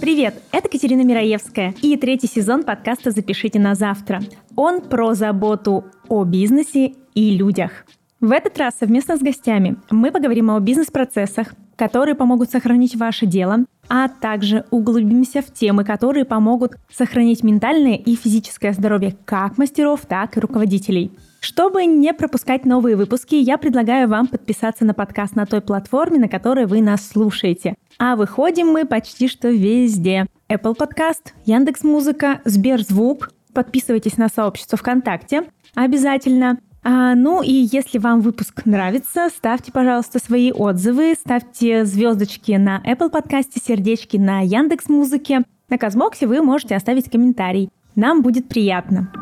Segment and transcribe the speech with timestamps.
[0.00, 4.22] Привет, это Катерина Мираевская и третий сезон подкаста «Запишите на завтра».
[4.56, 7.84] Он про заботу о бизнесе и людях.
[8.18, 13.66] В этот раз совместно с гостями мы поговорим о бизнес-процессах, которые помогут сохранить ваше дело,
[13.90, 20.36] а также углубимся в темы, которые помогут сохранить ментальное и физическое здоровье как мастеров, так
[20.36, 21.10] и руководителей.
[21.40, 26.28] Чтобы не пропускать новые выпуски, я предлагаю вам подписаться на подкаст на той платформе, на
[26.28, 27.74] которой вы нас слушаете.
[27.98, 30.26] А выходим мы почти что везде.
[30.48, 33.32] Apple Podcast, Яндекс.Музыка, Сберзвук.
[33.52, 35.44] Подписывайтесь на сообщество ВКонтакте
[35.74, 36.58] обязательно.
[36.82, 43.10] А, ну и если вам выпуск нравится, ставьте, пожалуйста, свои отзывы, ставьте звездочки на Apple
[43.10, 45.42] подкасте, сердечки на Яндекс Музыке.
[45.68, 47.68] На Казбоксе вы можете оставить комментарий.
[47.96, 49.12] Нам будет приятно.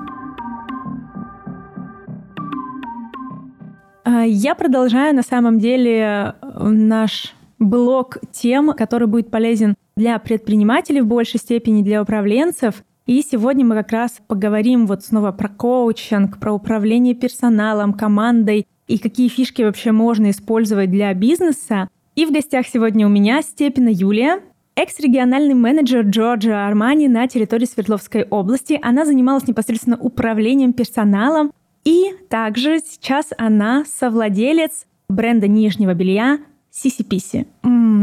[4.04, 11.06] А, я продолжаю на самом деле наш блок тем, который будет полезен для предпринимателей в
[11.06, 12.84] большей степени, для управленцев.
[13.08, 18.98] И сегодня мы как раз поговорим вот снова про коучинг, про управление персоналом, командой и
[18.98, 21.88] какие фишки вообще можно использовать для бизнеса.
[22.16, 24.42] И в гостях сегодня у меня Степина Юлия,
[24.76, 28.78] экс-региональный менеджер Джорджа Армани на территории Свердловской области.
[28.82, 31.50] Она занималась непосредственно управлением персоналом.
[31.84, 37.46] И также сейчас она совладелец бренда нижнего белья Сиси Писи.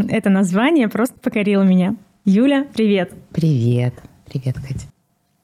[0.10, 1.96] Это название просто покорило меня.
[2.26, 3.14] Юля, привет.
[3.32, 3.94] Привет.
[4.26, 4.95] Привет, Катя.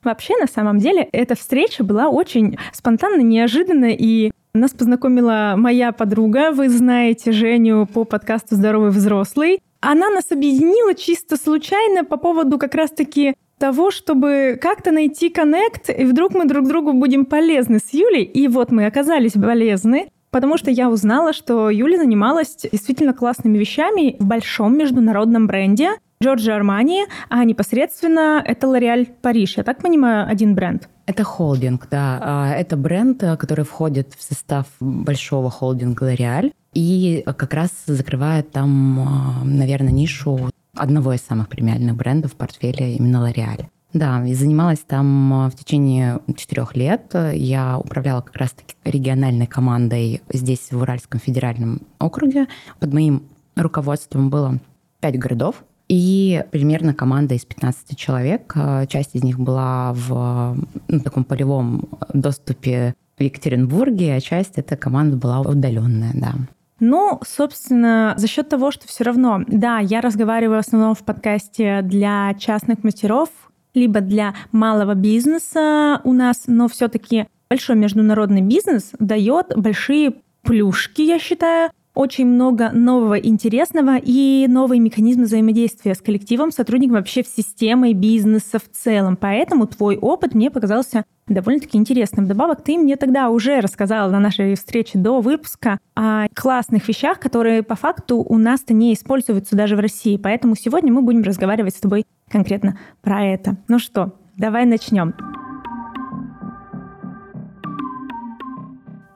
[0.04, 6.52] Вообще, на самом деле, эта встреча была очень спонтанно, неожиданно, и нас познакомила моя подруга,
[6.52, 9.62] вы знаете Женю по подкасту «Здоровый взрослый».
[9.80, 16.04] Она нас объединила чисто случайно по поводу как раз-таки того, чтобы как-то найти коннект, и
[16.04, 18.24] вдруг мы друг другу будем полезны с Юлей.
[18.24, 24.16] И вот мы оказались полезны, потому что я узнала, что Юля занималась действительно классными вещами
[24.20, 29.58] в большом международном бренде, Джорджи Армани, а непосредственно это Лореаль Париж.
[29.58, 30.88] Я так понимаю, один бренд.
[31.08, 32.20] Это холдинг, да.
[32.22, 38.52] А, это бренд, э, который входит в состав большого холдинга L'Oreal и как раз закрывает
[38.52, 43.66] там, а, наверное, нишу одного из самых премиальных брендов в портфеле именно L'Oreal.
[43.94, 47.16] Да, и занималась там а, в течение четырех лет.
[47.34, 52.48] Я управляла как раз-таки региональной командой здесь, в Уральском федеральном округе.
[52.80, 53.24] Под моим
[53.56, 54.60] руководством было
[55.02, 58.54] пять городов, и примерно команда из 15 человек.
[58.56, 60.56] А, часть из них была в
[60.88, 66.32] ну, таком полевом доступе в Екатеринбурге, а часть эта команда была удаленная, да.
[66.80, 71.82] Ну, собственно, за счет того, что все равно, да, я разговариваю в основном в подкасте
[71.82, 73.28] для частных мастеров,
[73.74, 81.20] либо для малого бизнеса у нас, но все-таки большой международный бизнес дает большие плюшки, я
[81.20, 87.94] считаю, очень много нового интересного и новые механизмы взаимодействия с коллективом, сотрудником, вообще в системой
[87.94, 89.18] бизнеса в целом.
[89.18, 92.28] Поэтому твой опыт мне показался довольно-таки интересным.
[92.28, 97.64] Добавок ты мне тогда уже рассказала на нашей встрече до выпуска о классных вещах, которые
[97.64, 100.18] по факту у нас-то не используются даже в России.
[100.18, 103.58] Поэтому сегодня мы будем разговаривать с тобой конкретно про это.
[103.68, 105.14] Ну что, давай начнем.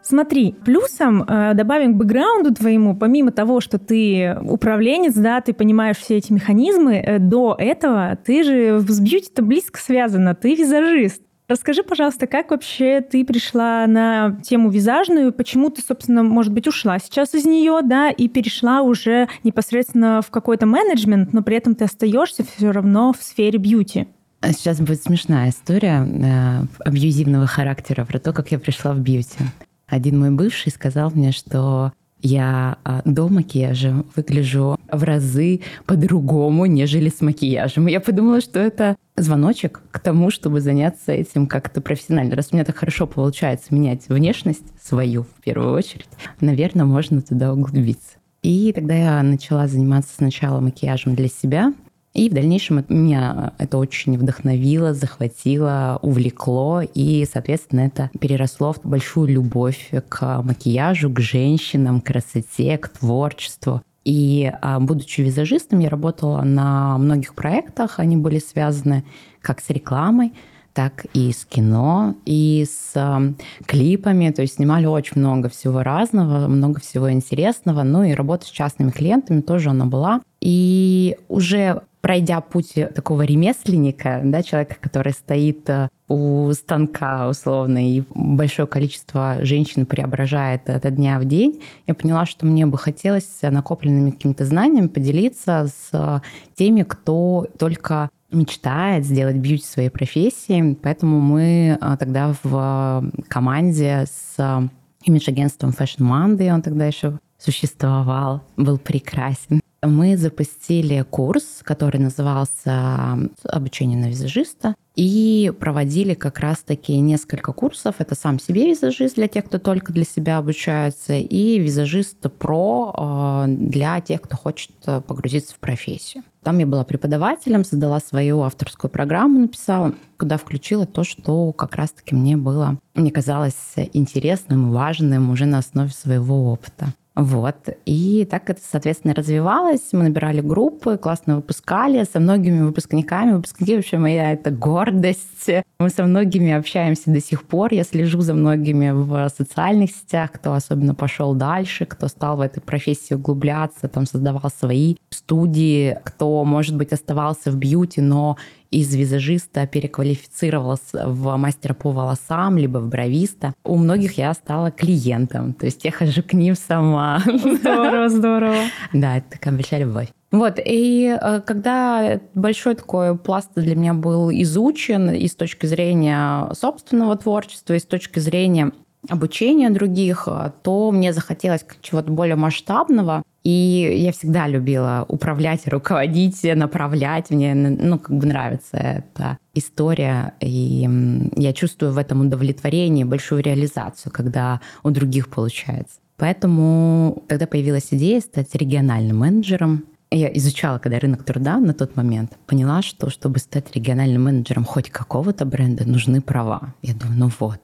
[0.07, 5.97] Смотри, плюсом э, добавим к бэкграунду твоему, помимо того, что ты управленец, да, ты понимаешь
[5.97, 11.23] все эти механизмы, э, до этого ты же с бьюти-то близко связана, ты визажист.
[11.47, 16.99] Расскажи, пожалуйста, как вообще ты пришла на тему визажную, почему ты, собственно, может быть, ушла
[16.99, 21.85] сейчас из нее, да, и перешла уже непосредственно в какой-то менеджмент, но при этом ты
[21.85, 24.07] остаешься все равно в сфере бьюти.
[24.41, 29.39] А сейчас будет смешная история э, абьюзивного характера про то, как я пришла в бьюти.
[29.87, 37.09] Один мой бывший сказал мне, что я а, до макияжа выгляжу в разы по-другому, нежели
[37.09, 37.85] с макияжем.
[37.85, 42.35] Я подумала, что это звоночек к тому, чтобы заняться этим как-то профессионально.
[42.35, 46.09] Раз у меня так хорошо получается менять внешность свою в первую очередь,
[46.41, 48.17] наверное, можно туда углубиться.
[48.41, 51.73] И тогда я начала заниматься сначала макияжем для себя,
[52.15, 59.27] и в дальнейшем меня это очень вдохновило, захватило, увлекло, и, соответственно, это переросло в большую
[59.27, 63.81] любовь к макияжу, к женщинам, к красоте, к творчеству.
[64.05, 69.03] И а, будучи визажистом, я работала на многих проектах, они были связаны
[69.41, 70.33] как с рекламой,
[70.75, 73.33] так и с кино, и с э,
[73.65, 74.29] клипами.
[74.31, 77.83] То есть снимали очень много всего разного, много всего интересного.
[77.83, 80.21] Ну и работа с частными клиентами тоже она была.
[80.41, 88.03] И уже пройдя путь такого ремесленника, да, человека, который стоит э, у станка условно, и
[88.13, 94.11] большое количество женщин преображает от дня в день, я поняла, что мне бы хотелось накопленными
[94.11, 96.21] какими-то знаниями поделиться с
[96.53, 100.75] теми, кто только мечтает сделать бьюти своей профессией.
[100.75, 104.69] Поэтому мы э, тогда в команде с
[105.03, 113.97] имидж-агентством Fashion Monday, он тогда еще существовал, был прекрасен мы запустили курс, который назывался «Обучение
[113.97, 117.95] на визажиста», и проводили как раз-таки несколько курсов.
[117.99, 123.45] Это сам себе визажист для тех, кто только для себя обучается, и визажист про э,
[123.49, 126.23] для тех, кто хочет погрузиться в профессию.
[126.43, 132.15] Там я была преподавателем, создала свою авторскую программу, написала, куда включила то, что как раз-таки
[132.15, 136.93] мне было, мне казалось интересным, важным уже на основе своего опыта.
[137.15, 137.69] Вот.
[137.85, 139.93] И так это, соответственно, развивалось.
[139.93, 143.33] Мы набирали группы, классно выпускали со многими выпускниками.
[143.33, 145.49] Выпускники вообще моя это гордость.
[145.79, 147.73] Мы со многими общаемся до сих пор.
[147.73, 152.59] Я слежу за многими в социальных сетях, кто особенно пошел дальше, кто стал в этой
[152.59, 158.35] профессии углубляться, там создавал свои студии, кто, может быть, оставался в бьюти, но
[158.75, 163.53] из визажиста переквалифицировался в мастера по волосам, либо в бровиста.
[163.63, 167.21] У многих я стала клиентом, то есть я хожу к ним сама.
[167.25, 168.57] Здорово, здорово.
[168.93, 170.07] Да, это такая большая любовь.
[170.31, 176.51] Вот, и э, когда большой такой пласт для меня был изучен и с точки зрения
[176.53, 178.71] собственного творчества, и с точки зрения
[179.09, 180.27] обучения других,
[180.63, 183.23] то мне захотелось чего-то более масштабного.
[183.43, 187.29] И я всегда любила управлять, руководить, направлять.
[187.29, 190.33] Мне ну, как бы нравится эта история.
[190.39, 190.89] И
[191.35, 195.99] я чувствую в этом удовлетворение, большую реализацию, когда у других получается.
[196.17, 202.37] Поэтому тогда появилась идея стать региональным менеджером я изучала, когда рынок труда на тот момент,
[202.45, 206.73] поняла, что чтобы стать региональным менеджером хоть какого-то бренда, нужны права.
[206.81, 207.61] Я думаю, ну вот,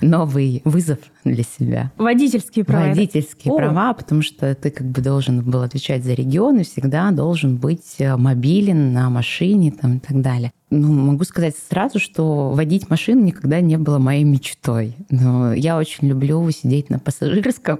[0.00, 1.92] новый вызов для себя.
[1.96, 2.88] Водительские права.
[2.88, 3.56] Водительские О.
[3.56, 7.96] права, потому что ты как бы должен был отвечать за регион и всегда должен быть
[7.98, 10.52] э, мобилен на машине там, и так далее.
[10.70, 14.96] Ну, могу сказать сразу, что водить машину никогда не было моей мечтой.
[15.10, 17.78] Но я очень люблю сидеть на пассажирском.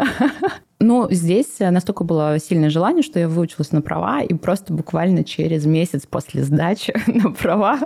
[0.80, 5.66] Но здесь настолько было сильное желание, что я выучилась на права, и просто буквально через
[5.66, 7.80] месяц после сдачи на права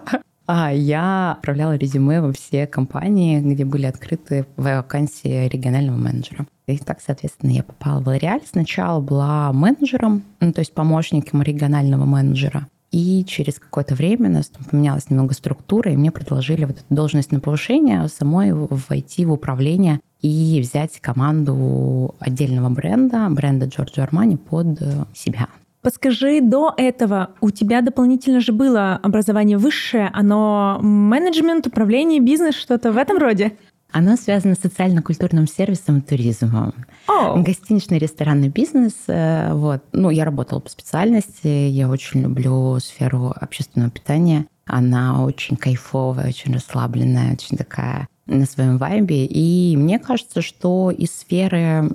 [0.46, 6.46] а я отправляла резюме во все компании, где были открыты вакансии регионального менеджера.
[6.66, 8.42] И так, соответственно, я попала в L'Oréal.
[8.44, 12.66] Сначала была менеджером, ну, то есть помощником регионального менеджера.
[12.92, 17.32] И через какое-то время у нас поменялась немного структура, и мне предложили вот эту должность
[17.32, 24.80] на повышение, самой войти в управление и взять команду отдельного бренда, бренда Giorgio Armani под
[24.80, 25.48] э, себя.
[25.80, 32.92] Подскажи, до этого у тебя дополнительно же было образование высшее, оно менеджмент, управление, бизнес, что-то
[32.92, 33.56] в этом роде?
[33.92, 36.74] Оно связано с социально-культурным сервисом и туризмом.
[37.06, 37.42] Oh.
[37.42, 38.94] Гостиничный ресторанный бизнес.
[39.06, 39.82] Э, вот.
[39.92, 41.46] Ну, я работала по специальности.
[41.46, 44.46] Я очень люблю сферу общественного питания.
[44.64, 49.26] Она очень кайфовая, очень расслабленная, очень такая на своем вайбе.
[49.26, 51.90] И мне кажется, что из сферы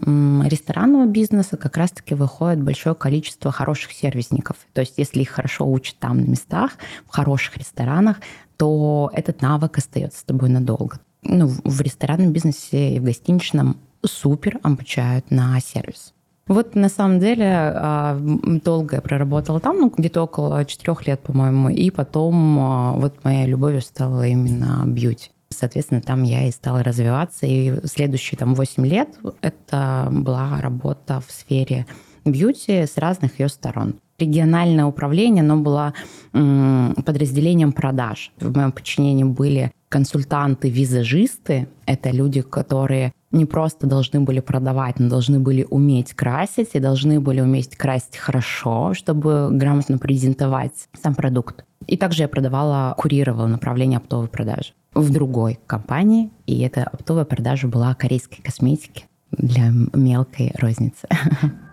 [0.45, 4.57] ресторанного бизнеса как раз-таки выходит большое количество хороших сервисников.
[4.73, 6.73] То есть если их хорошо учат там на местах,
[7.07, 8.17] в хороших ресторанах,
[8.57, 14.59] то этот навык остается с тобой надолго ну, в ресторанном бизнесе и в гостиничном супер
[14.63, 16.13] обучают на сервис.
[16.47, 21.69] Вот на самом деле а, долго я проработала там, ну, где-то около четырех лет, по-моему,
[21.69, 25.31] и потом а, вот моя любовью стала именно бьюти.
[25.49, 29.09] Соответственно, там я и стала развиваться, и следующие там 8 лет
[29.41, 31.85] это была работа в сфере
[32.25, 33.95] бьюти с разных ее сторон.
[34.19, 35.93] Региональное управление, оно было
[36.31, 38.31] подразделением продаж.
[38.39, 41.67] В моем подчинении были консультанты-визажисты.
[41.85, 47.19] Это люди, которые не просто должны были продавать, но должны были уметь красить и должны
[47.19, 51.65] были уметь красить хорошо, чтобы грамотно презентовать сам продукт.
[51.85, 57.67] И также я продавала, курировала направление оптовой продажи в другой компании, и эта оптовая продажа
[57.67, 61.07] была корейской косметики для мелкой розницы.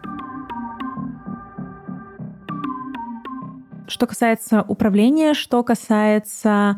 [3.94, 6.76] что касается управления, что касается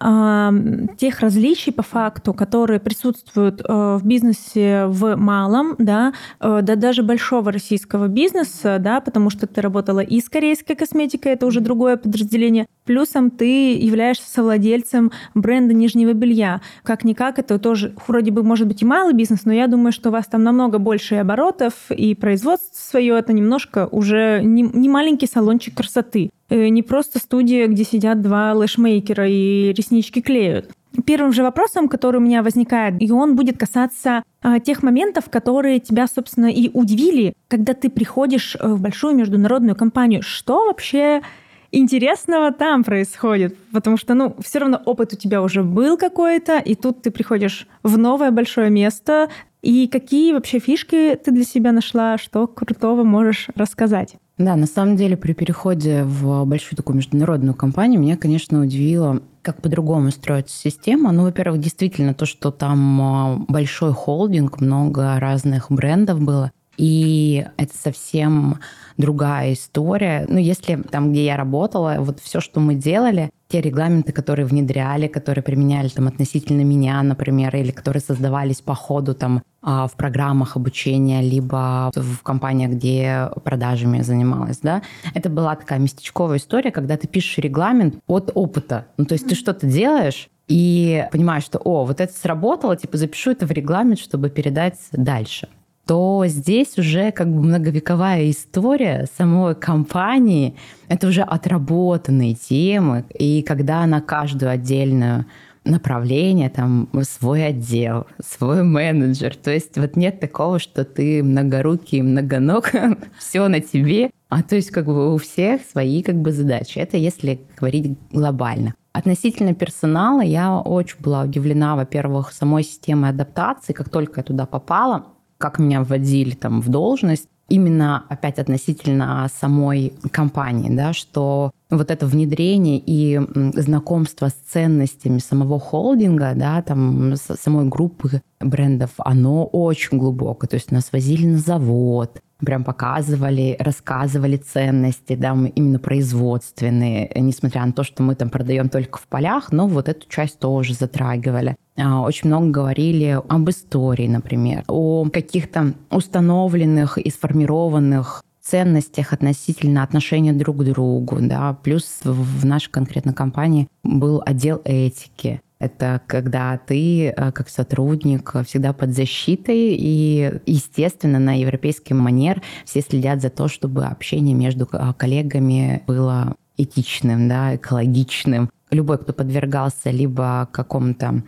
[0.00, 0.50] э,
[0.96, 7.02] тех различий по факту, которые присутствуют э, в бизнесе в малом, да, э, да даже
[7.02, 11.96] большого российского бизнеса, да, потому что ты работала и с корейской косметикой, это уже другое
[11.96, 16.60] подразделение, плюсом ты являешься совладельцем бренда нижнего белья.
[16.84, 20.12] Как-никак, это тоже вроде бы может быть и малый бизнес, но я думаю, что у
[20.12, 25.76] вас там намного больше оборотов, и производство свое это немножко уже не, не маленький салончик
[25.76, 26.30] красоты.
[26.52, 30.70] Э, не просто студия, где сидят два лэшмейкера и реснички клеют.
[31.06, 35.80] Первым же вопросом, который у меня возникает, и он будет касаться э, тех моментов, которые
[35.80, 40.20] тебя, собственно, и удивили, когда ты приходишь э, в большую международную компанию.
[40.22, 41.22] Что вообще
[41.70, 43.56] интересного там происходит?
[43.72, 47.66] Потому что, ну, все равно опыт у тебя уже был какой-то, и тут ты приходишь
[47.82, 49.30] в новое большое место.
[49.62, 54.16] И какие вообще фишки ты для себя нашла, что крутого можешь рассказать?
[54.38, 59.60] Да, на самом деле при переходе в большую такую международную компанию меня, конечно, удивило, как
[59.60, 61.12] по-другому строится система.
[61.12, 66.50] Ну, во-первых, действительно то, что там а, большой холдинг, много разных брендов было.
[66.76, 68.58] И это совсем
[68.96, 70.26] другая история.
[70.28, 75.08] Ну, если там, где я работала, вот все, что мы делали, те регламенты, которые внедряли,
[75.08, 80.56] которые применяли там относительно меня, например, или которые создавались по ходу там а, в программах
[80.56, 87.06] обучения, либо в компаниях, где продажами занималась, да, это была такая местечковая история, когда ты
[87.06, 88.86] пишешь регламент от опыта.
[88.96, 93.30] Ну, то есть ты что-то делаешь, и понимаешь, что, о, вот это сработало, типа запишу
[93.30, 95.48] это в регламент, чтобы передать дальше
[95.92, 100.56] то здесь уже как бы многовековая история самой компании.
[100.88, 103.04] Это уже отработанные темы.
[103.12, 105.26] И когда на каждую отдельную
[105.64, 109.36] направление, там свой отдел, свой менеджер.
[109.36, 112.70] То есть вот нет такого, что ты многорукий, многоног,
[113.18, 114.10] все на тебе.
[114.30, 116.78] А то есть как бы у всех свои как бы задачи.
[116.78, 118.72] Это если говорить глобально.
[118.94, 123.74] Относительно персонала я очень была удивлена, во-первых, самой системой адаптации.
[123.74, 129.92] Как только я туда попала, как меня вводили там в должность, именно опять относительно самой
[130.12, 133.20] компании, да, что вот это внедрение и
[133.54, 140.48] знакомство с ценностями самого холдинга, да, там самой группы брендов, оно очень глубокое.
[140.48, 147.72] То есть нас возили на завод, прям показывали, рассказывали ценности, да, именно производственные, несмотря на
[147.72, 151.56] то, что мы там продаем только в полях, но вот эту часть тоже затрагивали.
[151.76, 160.32] А, очень много говорили об истории, например, о каких-то установленных и сформированных ценностях относительно отношения
[160.32, 167.08] друг к другу, да, плюс в нашей конкретной компании был отдел этики, это когда ты
[167.08, 173.46] э, как сотрудник всегда под защитой, и, естественно, на европейский манер все следят за то,
[173.46, 178.50] чтобы общение между э, коллегами было этичным, да, экологичным.
[178.70, 181.22] Любой, кто подвергался либо какому-то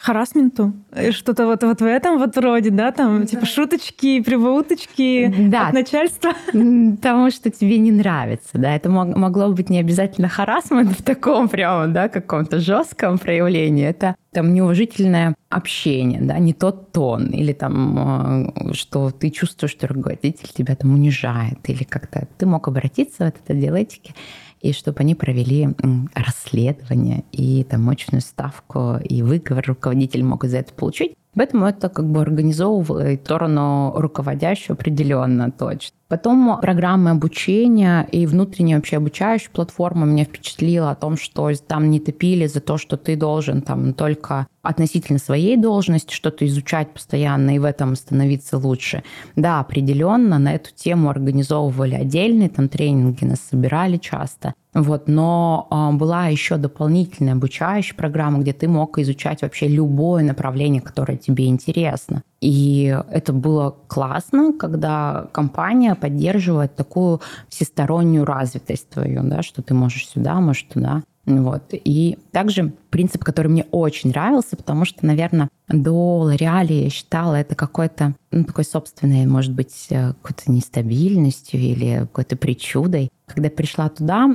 [0.00, 0.72] харасменту?
[0.92, 2.90] Э, что-то вот, вот в этом вот роде, да?
[2.90, 3.26] Там, да.
[3.26, 5.68] типа, шуточки, прибауточки да.
[5.68, 6.32] от начальства?
[6.46, 8.74] Потому что тебе не нравится, да?
[8.74, 13.86] Это могло быть не обязательно харасмент в таком прямо, да, каком-то жестком проявлении.
[13.86, 19.86] Это там неуважительное общение, да, не тот тон, или там, э, что ты чувствуешь, что
[19.86, 24.14] руководитель тебя там унижает, или как-то ты мог обратиться в этот отдел этики
[24.60, 25.68] и чтобы они провели
[26.14, 31.14] расследование и там мощную ставку, и выговор руководитель мог за это получить.
[31.34, 35.94] Поэтому это как бы организовывает сторону руководящую определенно точно.
[36.08, 42.00] Потом программы обучения и внутренняя вообще обучающая платформа меня впечатлила о том, что там не
[42.00, 47.60] топили за то, что ты должен там только относительно своей должности что-то изучать постоянно и
[47.60, 49.04] в этом становиться лучше.
[49.36, 54.54] Да, определенно на эту тему организовывали отдельные там тренинги, нас собирали часто.
[54.72, 60.80] Вот, но э, была еще дополнительная обучающая программа, где ты мог изучать вообще любое направление,
[60.80, 62.22] которое тебе интересно.
[62.40, 70.08] И это было классно, когда компания поддерживает такую всестороннюю развитость твою, да, что ты можешь
[70.08, 71.02] сюда, можешь туда.
[71.38, 71.62] Вот.
[71.72, 77.54] И также принцип, который мне очень нравился, потому что, наверное, до Лореали я считала это
[77.54, 83.10] какой-то, ну, такой собственной, может быть, э, какой-то нестабильностью или какой-то причудой.
[83.26, 84.28] Когда пришла туда,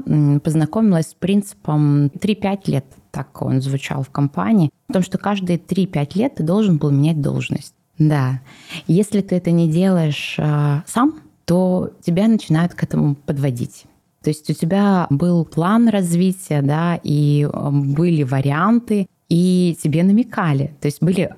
[0.44, 6.18] познакомилась с принципом 3-5 лет, так он звучал в компании, о том, что каждые 3-5
[6.18, 7.74] лет ты должен был менять должность.
[7.98, 8.42] Да.
[8.88, 13.86] Если ты это не делаешь э, сам, то тебя начинают к этому подводить.
[14.26, 20.76] То есть у тебя был план развития, да, и были варианты, и тебе намекали.
[20.82, 21.32] То есть были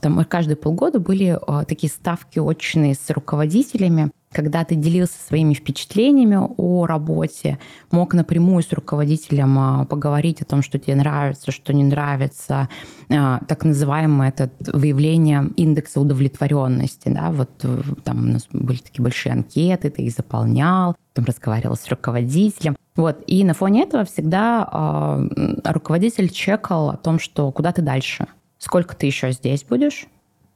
[0.00, 6.86] там каждые полгода были такие ставки очные с руководителями, когда ты делился своими впечатлениями о
[6.86, 7.58] работе,
[7.90, 12.68] мог напрямую с руководителем а, поговорить о том, что тебе нравится, что не нравится,
[13.08, 17.08] а, так называемое это выявление индекса удовлетворенности.
[17.08, 17.32] Да?
[17.32, 21.88] Вот э, там у нас были такие большие анкеты, ты их заполнял, там разговаривал с
[21.88, 22.76] руководителем.
[22.94, 23.24] Вот.
[23.26, 28.94] И на фоне этого всегда э, руководитель чекал о том, что куда ты дальше, сколько
[28.94, 30.06] ты еще здесь будешь,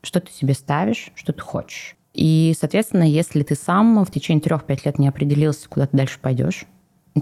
[0.03, 1.97] что ты себе ставишь, что ты хочешь.
[2.15, 6.65] И, соответственно, если ты сам в течение трех-пять лет не определился, куда ты дальше пойдешь,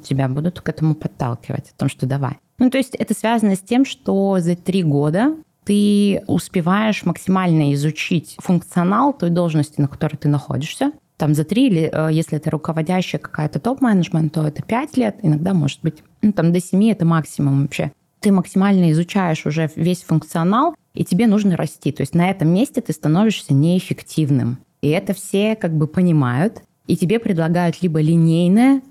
[0.02, 2.38] тебя будут к этому подталкивать, о том, что давай.
[2.58, 5.34] Ну, то есть это связано с тем, что за три года
[5.64, 10.92] ты успеваешь максимально изучить функционал той должности, на которой ты находишься.
[11.16, 15.54] Там за три, или э, если это руководящая какая-то топ-менеджмент, то это пять лет, иногда
[15.54, 17.92] может быть, ну, там до семи это максимум вообще.
[18.20, 21.92] Ты максимально изучаешь уже весь функционал, и тебе нужно расти.
[21.92, 24.58] То есть на этом месте ты становишься неэффективным.
[24.82, 28.82] И это все как бы понимают, и тебе предлагают либо линейный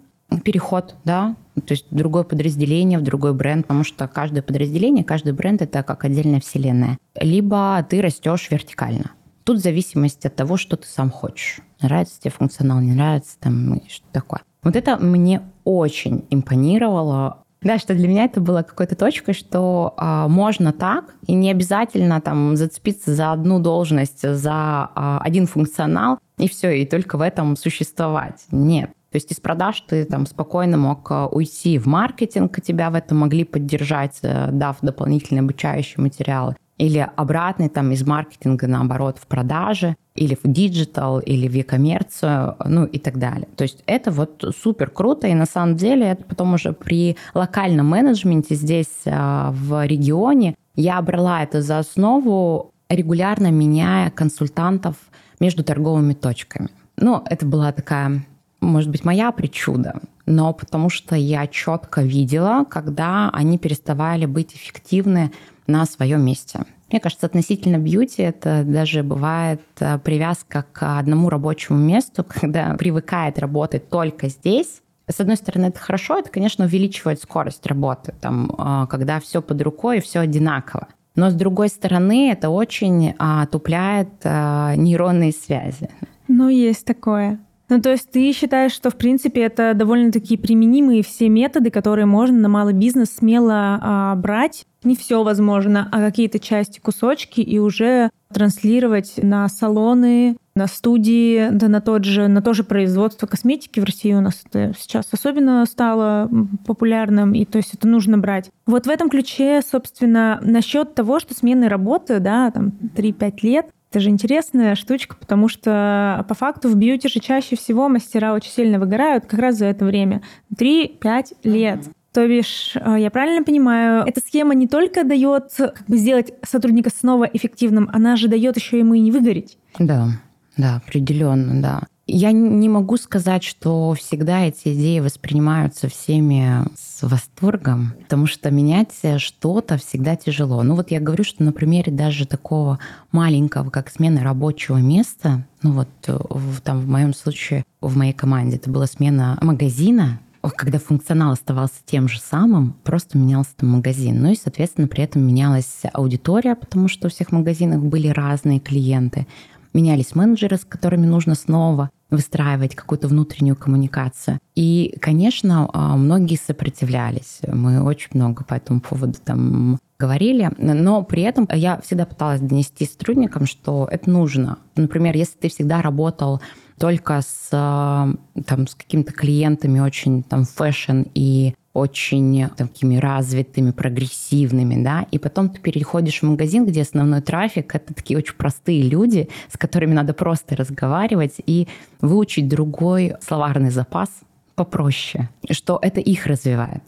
[0.43, 5.62] переход, да, то есть другое подразделение в другой бренд, потому что каждое подразделение, каждый бренд
[5.62, 6.98] это как отдельная вселенная.
[7.19, 9.12] Либо ты растешь вертикально.
[9.43, 11.60] Тут зависимость от того, что ты сам хочешь.
[11.81, 14.41] Нравится тебе функционал, не нравится, там, что такое.
[14.63, 20.27] Вот это мне очень импонировало да, что для меня это было какой-то точкой, что а,
[20.27, 26.49] можно так, и не обязательно там зацепиться за одну должность, за а, один функционал, и
[26.49, 28.45] все, и только в этом существовать.
[28.51, 28.91] Нет.
[29.11, 33.19] То есть из продаж ты там спокойно мог а, уйти в маркетинг, тебя в этом
[33.19, 39.95] могли поддержать, э, дав дополнительные обучающие материалы или обратно там из маркетинга, наоборот, в продажи,
[40.15, 43.47] или в digital, или в e-коммерцию, ну и так далее.
[43.55, 47.88] То есть это вот супер круто, и на самом деле это потом уже при локальном
[47.88, 54.95] менеджменте здесь а, в регионе я брала это за основу, регулярно меняя консультантов
[55.39, 56.69] между торговыми точками.
[56.97, 58.25] Ну, это была такая,
[58.59, 65.31] может быть, моя причуда, но потому что я четко видела, когда они переставали быть эффективны
[65.71, 66.61] на своем месте.
[66.89, 73.39] Мне кажется, относительно бьюти это даже бывает э, привязка к одному рабочему месту, когда привыкает
[73.39, 74.81] работать только здесь.
[75.07, 79.61] С одной стороны, это хорошо, это, конечно, увеличивает скорость работы, там, э, когда все под
[79.61, 80.87] рукой и все одинаково.
[81.15, 85.89] Но с другой стороны, это очень отупляет э, нейронные связи.
[86.27, 87.39] Ну, есть такое.
[87.71, 92.37] Ну, то есть ты считаешь, что, в принципе, это довольно-таки применимые все методы, которые можно
[92.37, 94.65] на малый бизнес смело а, брать.
[94.83, 101.69] Не все возможно, а какие-то части, кусочки, и уже транслировать на салоны, на студии, да
[101.69, 105.65] на тот же, на то же производство косметики в России у нас это сейчас особенно
[105.65, 106.29] стало
[106.65, 108.50] популярным, и то есть это нужно брать.
[108.65, 113.99] Вот в этом ключе, собственно, насчет того, что смены работы, да, там 3-5 лет, это
[113.99, 118.79] же интересная штучка, потому что по факту в бьюти же чаще всего мастера очень сильно
[118.79, 120.21] выгорают как раз за это время.
[120.55, 120.99] 3-5
[121.43, 121.79] лет.
[121.79, 121.91] Mm-hmm.
[122.13, 126.89] То бишь, э, я правильно понимаю, эта схема не только дает как бы сделать сотрудника
[126.89, 129.57] снова эффективным, она же дает еще ему и не выгореть.
[129.77, 130.07] Да,
[130.55, 131.81] да, определенно, да.
[132.13, 138.91] Я не могу сказать, что всегда эти идеи воспринимаются всеми с восторгом, потому что менять
[139.17, 140.61] что-то всегда тяжело.
[140.61, 142.79] Ну вот я говорю, что на примере даже такого
[143.13, 148.57] маленького, как смена рабочего места, ну вот в, там в моем случае, в моей команде
[148.57, 150.19] это была смена магазина,
[150.57, 154.21] когда функционал оставался тем же самым, просто менялся там магазин.
[154.21, 159.27] Ну и, соответственно, при этом менялась аудитория, потому что у всех магазинов были разные клиенты.
[159.74, 164.39] Менялись менеджеры, с которыми нужно снова выстраивать какую-то внутреннюю коммуникацию.
[164.53, 167.39] И, конечно, а, многие сопротивлялись.
[167.47, 172.85] Мы очень много по этому поводу там говорили, но при этом я всегда пыталась донести
[172.85, 174.57] сотрудникам, что это нужно.
[174.75, 176.41] Например, если ты всегда работал
[176.77, 178.09] только с, а,
[178.45, 185.50] там, с какими-то клиентами очень там fashion и очень такими развитыми, прогрессивными, да, и потом
[185.50, 190.14] ты переходишь в магазин, где основной трафик— это такие очень простые люди, с которыми надо
[190.14, 191.68] просто разговаривать и
[192.01, 194.10] выучить другой словарный запас
[194.55, 196.84] попроще, что это их развивает.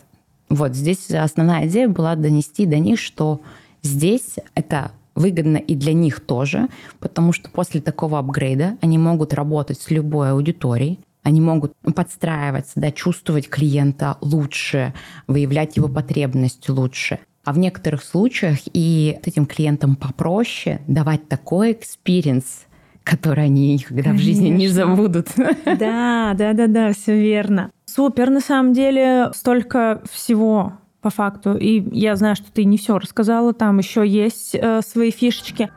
[0.49, 3.41] Вот здесь основная идея была донести до них, что
[3.81, 6.67] здесь это выгодно и для них тоже,
[6.99, 12.91] потому что после такого апгрейда они могут работать с любой аудиторией, они могут подстраиваться, да,
[12.91, 14.93] чувствовать клиента лучше,
[15.27, 17.19] выявлять его потребность лучше.
[17.45, 22.65] А в некоторых случаях и этим клиентам попроще давать такой experience,
[23.03, 24.21] который они никогда Конечно.
[24.21, 25.27] в жизни не забудут.
[25.65, 27.71] Да, да, да, да, все верно.
[27.85, 31.57] Супер, на самом деле, столько всего по факту.
[31.57, 35.69] И я знаю, что ты не все рассказала, там еще есть э, свои фишечки.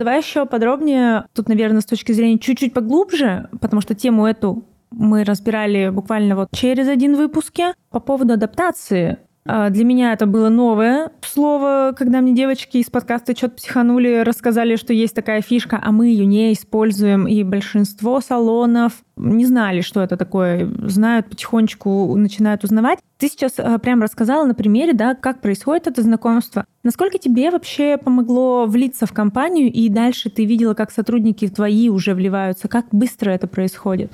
[0.00, 5.24] Давай еще подробнее, тут, наверное, с точки зрения чуть-чуть поглубже, потому что тему эту мы
[5.24, 7.74] разбирали буквально вот через один выпуске.
[7.90, 13.56] По поводу адаптации для меня это было новое слово, когда мне девочки из подкаста что-то
[13.56, 17.26] психанули, рассказали, что есть такая фишка, а мы ее не используем.
[17.26, 22.98] И большинство салонов не знали, что это такое, знают потихонечку, начинают узнавать.
[23.18, 26.64] Ты сейчас а, прям рассказала на примере, да, как происходит это знакомство.
[26.82, 32.14] Насколько тебе вообще помогло влиться в компанию, и дальше ты видела, как сотрудники твои уже
[32.14, 34.12] вливаются, как быстро это происходит?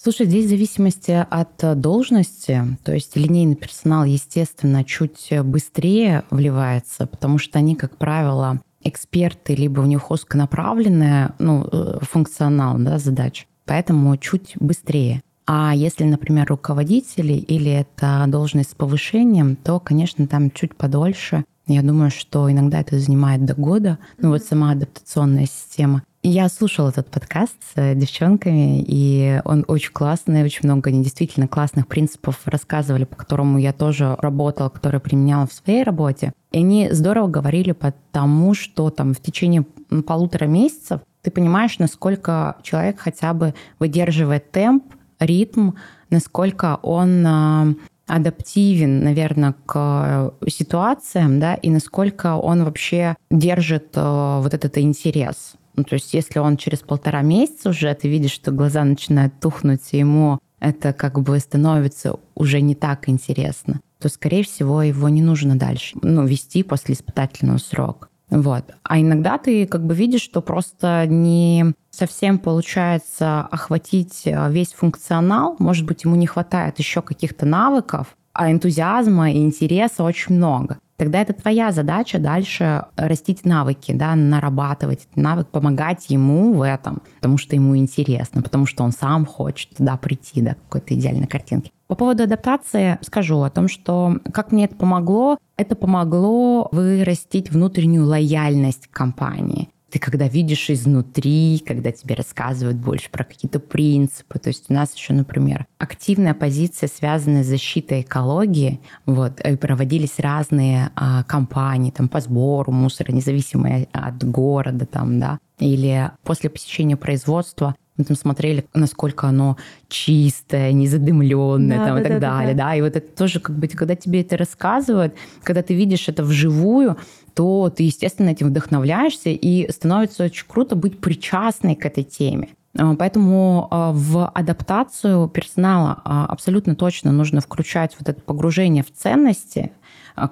[0.00, 7.08] Слушай, здесь в зависимости от э, должности, то есть линейный персонал, естественно, чуть быстрее вливается,
[7.08, 13.48] потому что они, как правило, эксперты, либо у них узконаправленная ну, э, функционал да, задач,
[13.64, 15.20] поэтому чуть быстрее.
[15.46, 21.44] А если, например, руководители или это должность с повышением, то, конечно, там чуть подольше.
[21.66, 26.04] Я думаю, что иногда это занимает до года, ну вот сама адаптационная система.
[26.22, 31.86] Я слушала этот подкаст с девчонками, и он очень классный, очень много они действительно классных
[31.86, 36.32] принципов рассказывали, по которому я тоже работала, которые применяла в своей работе.
[36.50, 39.64] И они здорово говорили по тому, что там в течение
[40.06, 44.84] полутора месяцев ты понимаешь, насколько человек хотя бы выдерживает темп,
[45.20, 45.72] ритм,
[46.10, 47.74] насколько он а,
[48.06, 55.54] адаптивен, наверное, к ситуациям, да, и насколько он вообще держит а, вот этот интерес.
[55.78, 59.82] Ну, то есть если он через полтора месяца уже, ты видишь, что глаза начинают тухнуть,
[59.92, 65.22] и ему это как бы становится уже не так интересно, то, скорее всего, его не
[65.22, 68.08] нужно дальше ну, вести после испытательного срока.
[68.28, 68.64] Вот.
[68.82, 75.54] А иногда ты как бы видишь, что просто не совсем получается охватить э, весь функционал.
[75.60, 81.22] Может быть, ему не хватает еще каких-то навыков, а энтузиазма и интереса очень много тогда
[81.22, 87.38] это твоя задача дальше растить навыки, да, нарабатывать этот навык, помогать ему в этом, потому
[87.38, 91.72] что ему интересно, потому что он сам хочет туда прийти, да, какой-то идеальной картинки.
[91.86, 98.04] По поводу адаптации скажу о том, что как мне это помогло, это помогло вырастить внутреннюю
[98.04, 104.66] лояльность компании ты когда видишь изнутри, когда тебе рассказывают больше про какие-то принципы, то есть
[104.68, 111.24] у нас еще, например, активная позиция, связанная с защитой экологии, вот, и проводились разные а,
[111.24, 118.04] кампании там по сбору мусора, независимые от города, там, да, или после посещения производства мы
[118.04, 119.56] там смотрели, насколько оно
[119.88, 122.54] чистое, незадымленное да, там, да, и так да, далее.
[122.54, 122.64] Да.
[122.64, 122.74] да.
[122.76, 126.96] И вот это тоже, как бы, когда тебе это рассказывают, когда ты видишь это вживую,
[127.34, 132.48] то ты, естественно, этим вдохновляешься, и становится очень круто быть причастной к этой теме.
[132.76, 138.92] А, поэтому а, в адаптацию персонала а, абсолютно точно нужно включать вот это погружение в
[138.92, 139.72] ценности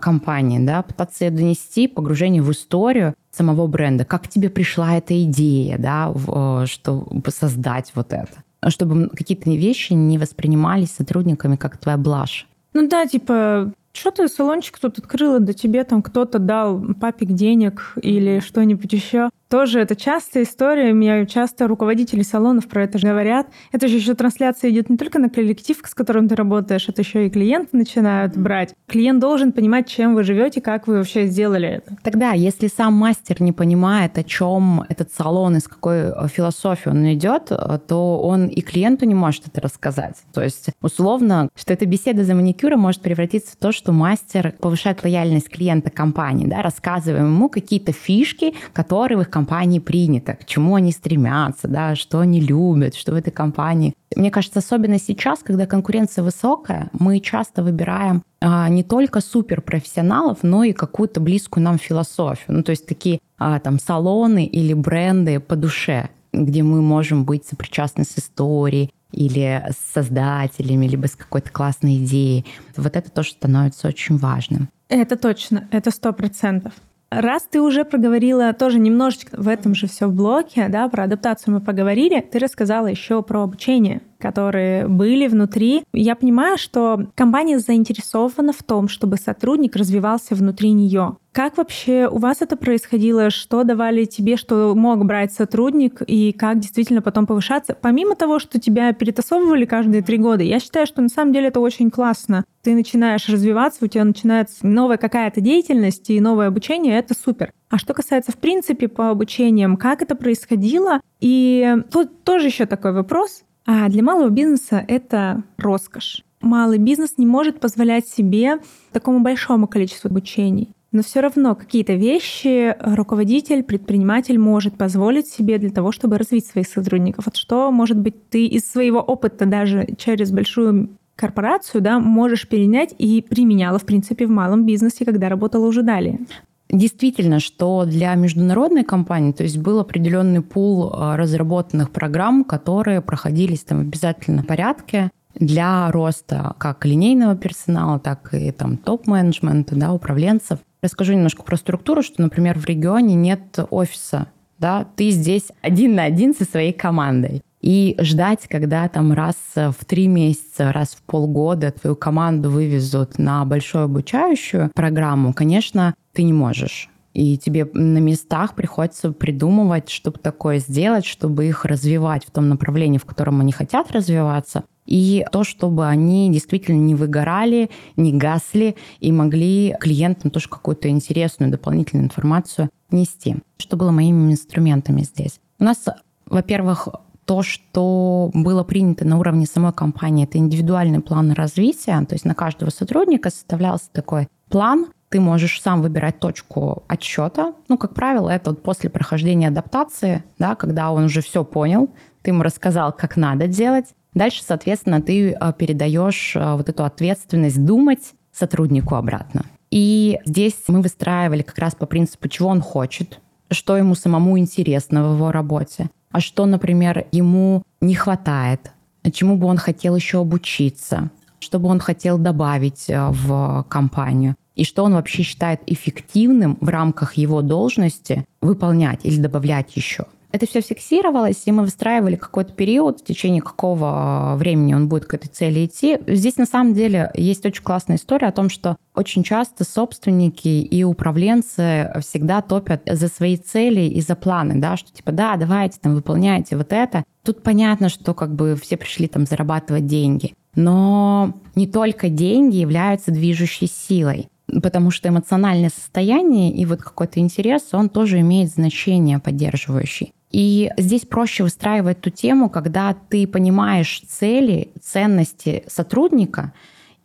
[0.00, 4.04] компании, да, пытаться ее донести, погружение в историю самого бренда.
[4.04, 8.42] Как тебе пришла эта идея, да, чтобы создать вот это?
[8.68, 12.46] Чтобы какие-то вещи не воспринимались сотрудниками как твоя блажь.
[12.72, 17.94] Ну да, типа что ты салончик тут открыла, да тебе там кто-то дал папик денег
[18.02, 19.30] или что-нибудь еще.
[19.48, 20.92] Тоже это частая история.
[20.92, 23.46] Меня часто руководители салонов про это говорят.
[23.70, 27.26] Это же еще трансляция идет не только на коллектив, с которым ты работаешь, это еще
[27.26, 28.74] и клиенты начинают брать.
[28.88, 31.96] Клиент должен понимать, чем вы живете, как вы вообще сделали это.
[32.02, 36.96] Тогда, если сам мастер не понимает, о чем этот салон и с какой э, философией
[36.96, 40.16] он идет, э, то он и клиенту не может это рассказать.
[40.34, 45.04] То есть, условно, что эта беседа за маникюром может превратиться в то, что мастер повышает
[45.04, 50.76] лояльность клиента компании, да, рассказывая ему какие-то фишки, которые в их компании принято, к чему
[50.76, 53.92] они стремятся, да, что они любят, что в этой компании.
[54.16, 60.64] Мне кажется, особенно сейчас, когда конкуренция высокая, мы часто выбираем а, не только суперпрофессионалов, но
[60.64, 62.56] и какую-то близкую нам философию.
[62.56, 67.46] Ну, то есть такие а, там салоны или бренды по душе, где мы можем быть
[67.46, 72.46] сопричастны с историей, или с создателями, либо с какой-то классной идеей.
[72.76, 74.68] Вот это тоже становится очень важным.
[74.88, 76.72] Это точно, это сто процентов.
[77.10, 81.60] Раз ты уже проговорила тоже немножечко в этом же все блоке, да, про адаптацию мы
[81.60, 85.84] поговорили, ты рассказала еще про обучение которые были внутри.
[85.92, 91.16] Я понимаю, что компания заинтересована в том, чтобы сотрудник развивался внутри нее.
[91.36, 93.28] Как вообще у вас это происходило?
[93.28, 97.76] Что давали тебе, что мог брать сотрудник, и как действительно потом повышаться?
[97.78, 101.60] Помимо того, что тебя перетасовывали каждые три года, я считаю, что на самом деле это
[101.60, 102.46] очень классно.
[102.62, 107.52] Ты начинаешь развиваться, у тебя начинается новая какая-то деятельность и новое обучение, это супер.
[107.68, 111.00] А что касается, в принципе, по обучениям, как это происходило?
[111.20, 113.42] И тут тоже еще такой вопрос.
[113.66, 116.22] А для малого бизнеса это роскошь.
[116.40, 118.58] Малый бизнес не может позволять себе
[118.92, 120.70] такому большому количеству обучений.
[120.92, 126.68] но все равно какие-то вещи руководитель, предприниматель может позволить себе для того, чтобы развить своих
[126.68, 127.26] сотрудников.
[127.26, 132.94] Вот что, может быть, ты из своего опыта даже через большую корпорацию да, можешь перенять
[132.98, 136.20] и применяла, в принципе, в малом бизнесе, когда работала уже далее?
[136.68, 143.60] Действительно, что для международной компании, то есть был определенный пул а, разработанных программ, которые проходились
[143.60, 150.58] там в обязательном порядке для роста как линейного персонала, так и там топ-менеджмента, да, управленцев.
[150.82, 156.04] Расскажу немножко про структуру, что, например, в регионе нет офиса, да, ты здесь один на
[156.04, 157.42] один со своей командой.
[157.66, 163.44] И ждать, когда там раз в три месяца, раз в полгода твою команду вывезут на
[163.44, 166.88] большую обучающую программу, конечно, ты не можешь.
[167.12, 172.98] И тебе на местах приходится придумывать, чтобы такое сделать, чтобы их развивать в том направлении,
[172.98, 174.62] в котором они хотят развиваться.
[174.84, 181.50] И то, чтобы они действительно не выгорали, не гасли и могли клиентам тоже какую-то интересную
[181.50, 183.38] дополнительную информацию нести.
[183.58, 185.40] Что было моими инструментами здесь?
[185.58, 185.84] У нас,
[186.26, 186.86] во-первых,
[187.26, 192.34] то, что было принято на уровне самой компании, это индивидуальный план развития, то есть на
[192.34, 197.54] каждого сотрудника составлялся такой план, ты можешь сам выбирать точку отсчета.
[197.68, 201.90] Ну, как правило, это вот после прохождения адаптации, да, когда он уже все понял,
[202.22, 203.86] ты ему рассказал, как надо делать.
[204.14, 209.44] Дальше, соответственно, ты а, передаешь а, вот эту ответственность думать сотруднику обратно.
[209.70, 215.08] И здесь мы выстраивали как раз по принципу, чего он хочет, что ему самому интересно
[215.08, 218.72] в его работе, а что, например, ему не хватает,
[219.12, 224.64] чему бы он хотел еще обучиться, что бы он хотел добавить э, в компанию, и
[224.64, 230.06] что он вообще считает эффективным в рамках его должности выполнять или добавлять еще.
[230.36, 235.14] Это все фиксировалось, и мы выстраивали какой-то период, в течение какого времени он будет к
[235.14, 235.98] этой цели идти.
[236.06, 240.84] Здесь на самом деле есть очень классная история о том, что очень часто собственники и
[240.84, 245.94] управленцы всегда топят за свои цели и за планы, да, что типа, да, давайте там
[245.94, 247.04] выполняйте вот это.
[247.24, 250.34] Тут понятно, что как бы все пришли там зарабатывать деньги.
[250.54, 254.28] Но не только деньги являются движущей силой
[254.62, 260.12] потому что эмоциональное состояние и вот какой-то интерес, он тоже имеет значение поддерживающий.
[260.30, 266.52] И здесь проще выстраивать ту тему, когда ты понимаешь цели, ценности сотрудника,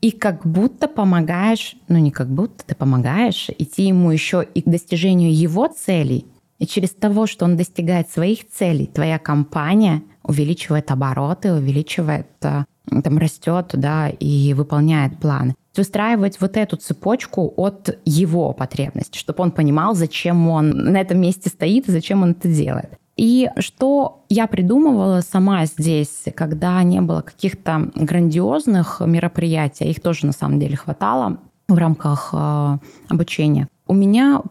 [0.02, 4.66] и как будто помогаешь, ну не как будто ты помогаешь идти ему еще и к
[4.66, 6.26] достижению его целей.
[6.58, 12.66] И через того, что он достигает своих целей, твоя компания увеличивает обороты, увеличивает, э,
[13.04, 19.52] там растет, да, и выполняет планы выстраивать вот эту цепочку от его потребностей, чтобы он
[19.52, 23.00] понимал, зачем он на этом месте стоит и зачем он это делает.
[23.22, 30.32] И что я придумывала сама здесь, когда не было каких-то грандиозных мероприятий, их тоже на
[30.32, 32.78] самом деле хватало в рамках э,
[33.10, 33.68] обучения.
[33.86, 34.42] У меня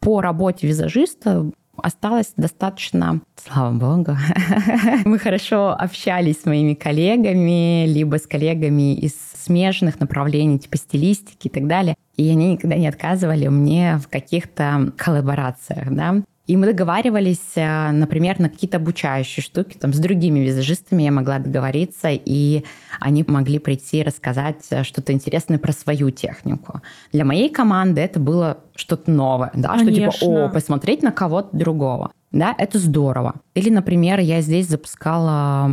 [0.00, 4.16] по работе визажиста осталось достаточно, слава богу,
[5.04, 11.50] мы хорошо общались с моими коллегами, либо с коллегами из смежных направлений, типа стилистики и
[11.50, 11.94] так далее.
[12.16, 16.22] И они никогда не отказывали мне в каких-то коллаборациях, да.
[16.50, 19.78] И мы договаривались, э, например, на какие-то обучающие штуки.
[19.78, 22.64] Там с другими визажистами я могла договориться, и
[22.98, 26.80] они могли прийти и рассказать э, что-то интересное про свою технику.
[27.12, 30.10] Для моей команды это было что-то новое, да, Конечно.
[30.10, 32.10] что типа, о, посмотреть на кого-то другого.
[32.32, 33.34] Да, это здорово.
[33.54, 35.70] Или, например, я здесь запускала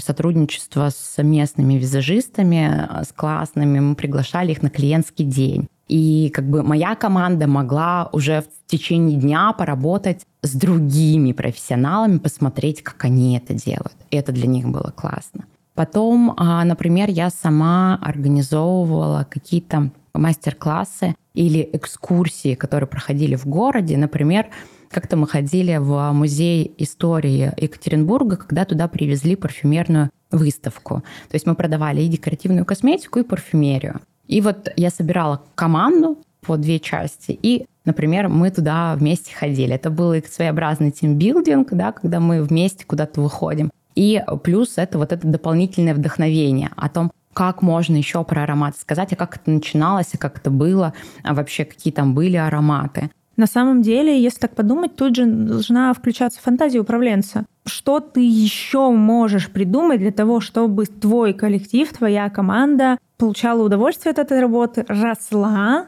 [0.00, 3.80] сотрудничество с местными визажистами, э, с классными.
[3.80, 5.66] Мы приглашали их на клиентский день.
[5.92, 12.82] И как бы моя команда могла уже в течение дня поработать с другими профессионалами, посмотреть,
[12.82, 13.98] как они это делают.
[14.10, 15.44] И это для них было классно.
[15.74, 23.98] Потом, а, например, я сама организовывала какие-то мастер-классы или экскурсии, которые проходили в городе.
[23.98, 24.46] Например,
[24.88, 31.02] как-то мы ходили в музей истории Екатеринбурга, когда туда привезли парфюмерную выставку.
[31.28, 34.00] То есть мы продавали и декоративную косметику, и парфюмерию.
[34.32, 39.74] И вот я собирала команду по две части, и, например, мы туда вместе ходили.
[39.74, 43.70] Это был своеобразный тимбилдинг, да, когда мы вместе куда-то выходим.
[43.94, 49.12] И плюс это вот это дополнительное вдохновение о том, как можно еще про аромат сказать,
[49.12, 53.10] а как это начиналось, а как это было, а вообще какие там были ароматы.
[53.36, 57.46] На самом деле, если так подумать, тут же должна включаться фантазия управленца.
[57.66, 64.18] Что ты еще можешь придумать для того, чтобы твой коллектив, твоя команда получала удовольствие от
[64.18, 65.86] этой работы, росла,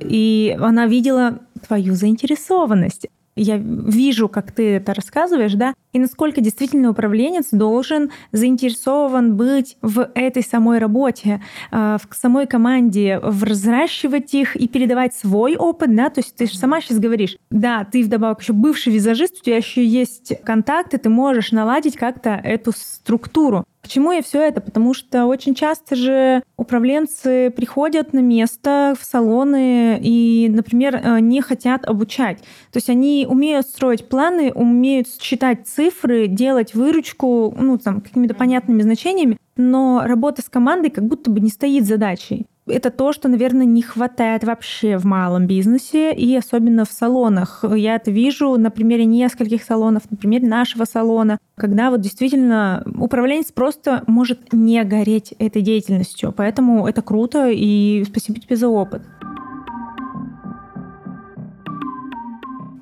[0.00, 3.08] и она видела твою заинтересованность.
[3.34, 10.10] Я вижу, как ты это рассказываешь, да, и насколько действительно управленец должен заинтересован быть в
[10.14, 11.40] этой самой работе,
[11.72, 16.46] э, в самой команде, в взращивать их и передавать свой опыт, да, то есть ты
[16.46, 20.98] же сама сейчас говоришь, да, ты вдобавок еще бывший визажист, у тебя еще есть контакты,
[20.98, 23.64] ты можешь наладить как-то эту структуру.
[23.86, 24.60] К чему я все это?
[24.60, 31.40] Потому что очень часто же управленцы приходят на место в салоны и, например, э, не
[31.40, 32.38] хотят обучать.
[32.72, 35.85] То есть они умеют строить планы, умеют считать цифры,
[36.28, 41.50] делать выручку, ну, там, какими-то понятными значениями, но работа с командой как будто бы не
[41.50, 46.90] стоит задачей это то, что, наверное, не хватает вообще в малом бизнесе и особенно в
[46.90, 47.64] салонах.
[47.74, 53.52] Я это вижу на примере нескольких салонов, на примере нашего салона, когда вот действительно управленец
[53.52, 56.32] просто может не гореть этой деятельностью.
[56.36, 59.02] Поэтому это круто, и спасибо тебе за опыт.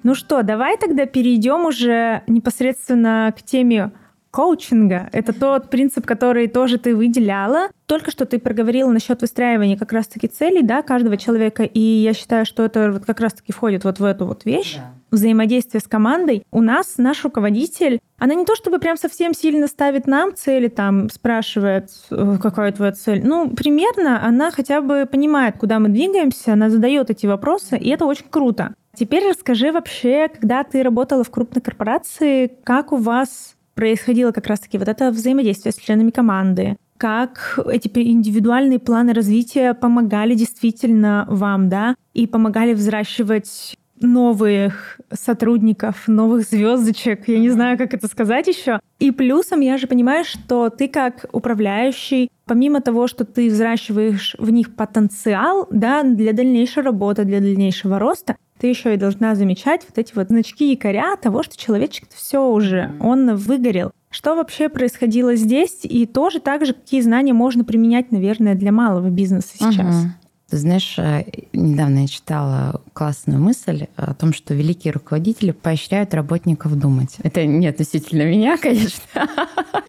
[0.04, 3.90] Ну что, давай тогда перейдем уже непосредственно к теме
[4.30, 5.08] коучинга.
[5.12, 7.68] Это тот принцип, который тоже ты выделяла.
[7.86, 12.44] Только что ты проговорила насчет выстраивания как раз-таки целей да, каждого человека, и я считаю,
[12.44, 14.76] что это вот как раз-таки входит вот в эту вот вещь.
[14.76, 19.66] Да взаимодействие с командой, у нас наш руководитель, она не то чтобы прям совсем сильно
[19.66, 23.24] ставит нам цели, там спрашивает, э, какая твоя цель.
[23.24, 28.04] Ну, примерно она хотя бы понимает, куда мы двигаемся, она задает эти вопросы, и это
[28.04, 28.74] очень круто.
[28.94, 34.78] Теперь расскажи вообще, когда ты работала в крупной корпорации, как у вас происходило как раз-таки
[34.78, 41.96] вот это взаимодействие с членами команды, как эти индивидуальные планы развития помогали действительно вам, да,
[42.12, 48.80] и помогали взращивать новых сотрудников, новых звездочек, я не знаю, как это сказать еще.
[48.98, 54.50] И плюсом я же понимаю, что ты как управляющий, помимо того, что ты взращиваешь в
[54.50, 59.98] них потенциал, да, для дальнейшей работы, для дальнейшего роста, ты еще и должна замечать вот
[59.98, 63.90] эти вот значки якоря того, что человечек все уже, он выгорел.
[64.08, 65.80] Что вообще происходило здесь?
[65.82, 70.04] И тоже так же, какие знания можно применять, наверное, для малого бизнеса сейчас?
[70.04, 70.12] Угу.
[70.48, 76.74] Ты знаешь, э, недавно я читала классную мысль о том, что великие руководители поощряют работников
[76.78, 77.16] думать.
[77.22, 79.28] Это не относительно меня, конечно.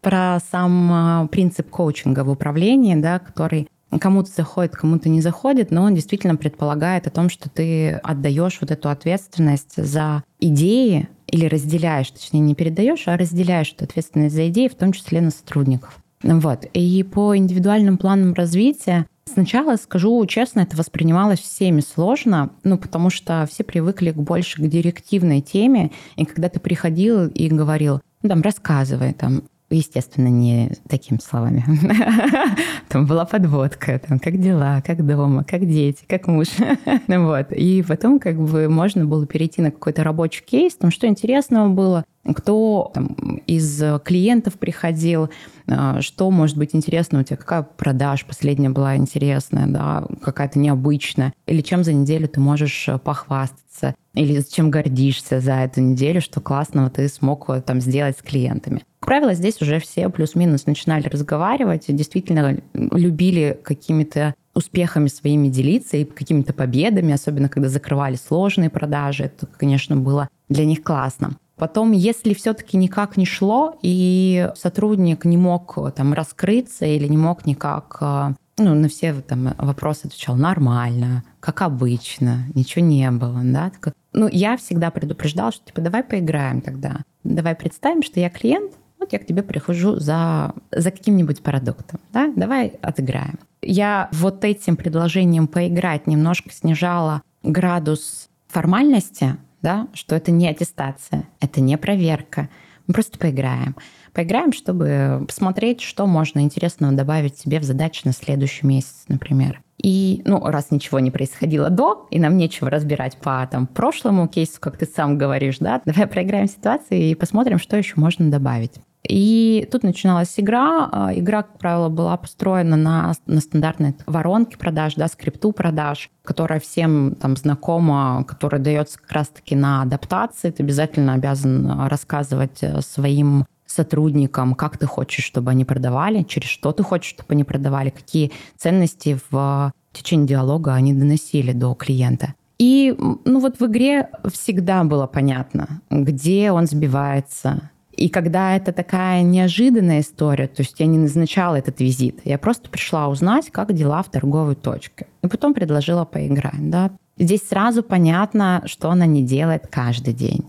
[0.02, 3.70] Про сам э, принцип коучинга в управлении, да, который
[4.00, 8.72] кому-то заходит, кому-то не заходит, но он действительно предполагает о том, что ты отдаешь вот
[8.72, 14.68] эту ответственность за идеи или разделяешь, точнее не передаешь, а разделяешь эту ответственность за идеи,
[14.68, 16.00] в том числе на сотрудников.
[16.24, 16.66] Вот.
[16.74, 23.48] И по индивидуальным планам развития Сначала, скажу честно, это воспринималось всеми сложно, ну, потому что
[23.52, 28.42] все привыкли к больше к директивной теме, и когда ты приходил и говорил, ну, там,
[28.42, 31.66] рассказывай, там, естественно, не такими словами.
[32.90, 36.48] Там была подводка, там, как дела, как дома, как дети, как муж.
[37.08, 37.52] вот.
[37.52, 42.06] И потом как бы можно было перейти на какой-то рабочий кейс, там, что интересного было,
[42.34, 43.08] кто там,
[43.48, 45.30] из клиентов приходил,
[45.68, 51.34] а, что может быть интересно у тебя, какая продаж последняя была интересная, да, какая-то необычная,
[51.48, 53.65] или чем за неделю ты можешь похвастаться,
[54.14, 58.84] или чем гордишься за эту неделю, что классного ты смог там сделать с клиентами.
[59.00, 66.06] Как правило, здесь уже все плюс-минус начинали разговаривать, действительно любили какими-то успехами своими делиться и
[66.06, 69.26] какими-то победами, особенно когда закрывали сложные продажи.
[69.26, 71.38] Это, конечно, было для них классно.
[71.58, 77.46] Потом, если все-таки никак не шло, и сотрудник не мог там раскрыться или не мог
[77.46, 83.72] никак э, ну, на все там вопросы отвечал нормально, как обычно, ничего не было, да.
[84.14, 89.14] Ну, я всегда предупреждала, что типа давай поиграем тогда, давай представим, что я клиент, вот
[89.14, 93.38] я к тебе прихожу за, за каким-нибудь продуктом, да, давай отыграем.
[93.62, 101.62] Я вот этим предложением поиграть немножко снижала градус формальности, да, что это не аттестация, это
[101.62, 102.50] не проверка,
[102.88, 103.76] мы просто поиграем.
[104.14, 109.62] Поиграем, чтобы посмотреть, что можно интересного добавить себе в задачи на следующий месяц, например.
[109.82, 114.60] И, ну, раз ничего не происходило до, и нам нечего разбирать по там, прошлому кейсу,
[114.60, 118.80] как ты сам говоришь, да, давай проиграем ситуацию и посмотрим, что еще можно добавить.
[119.08, 120.90] И тут начиналась игра.
[120.92, 126.60] А, игра, как правило, была построена на, на стандартной воронке продаж, да, скрипту продаж, которая
[126.60, 130.52] всем там знакома, которая дается как раз-таки на адаптации.
[130.52, 136.72] Ты обязательно обязан рассказывать э, своим сотрудникам, как ты хочешь, чтобы они продавали, через что
[136.72, 142.34] ты хочешь, чтобы они продавали, какие ценности в течение диалога они доносили до клиента.
[142.58, 149.22] И ну вот в игре всегда было понятно, где он сбивается, и когда это такая
[149.24, 154.04] неожиданная история, то есть я не назначала этот визит, я просто пришла узнать, как дела
[154.04, 155.08] в торговой точке.
[155.24, 156.70] И потом предложила поиграть.
[156.70, 156.92] Да.
[157.18, 160.44] Здесь сразу понятно, что она не делает каждый день.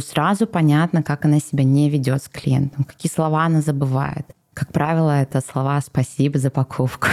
[0.00, 4.26] Сразу понятно, как она себя не ведет с клиентом, какие слова она забывает.
[4.54, 7.08] Как правило, это слова «спасибо за покупку».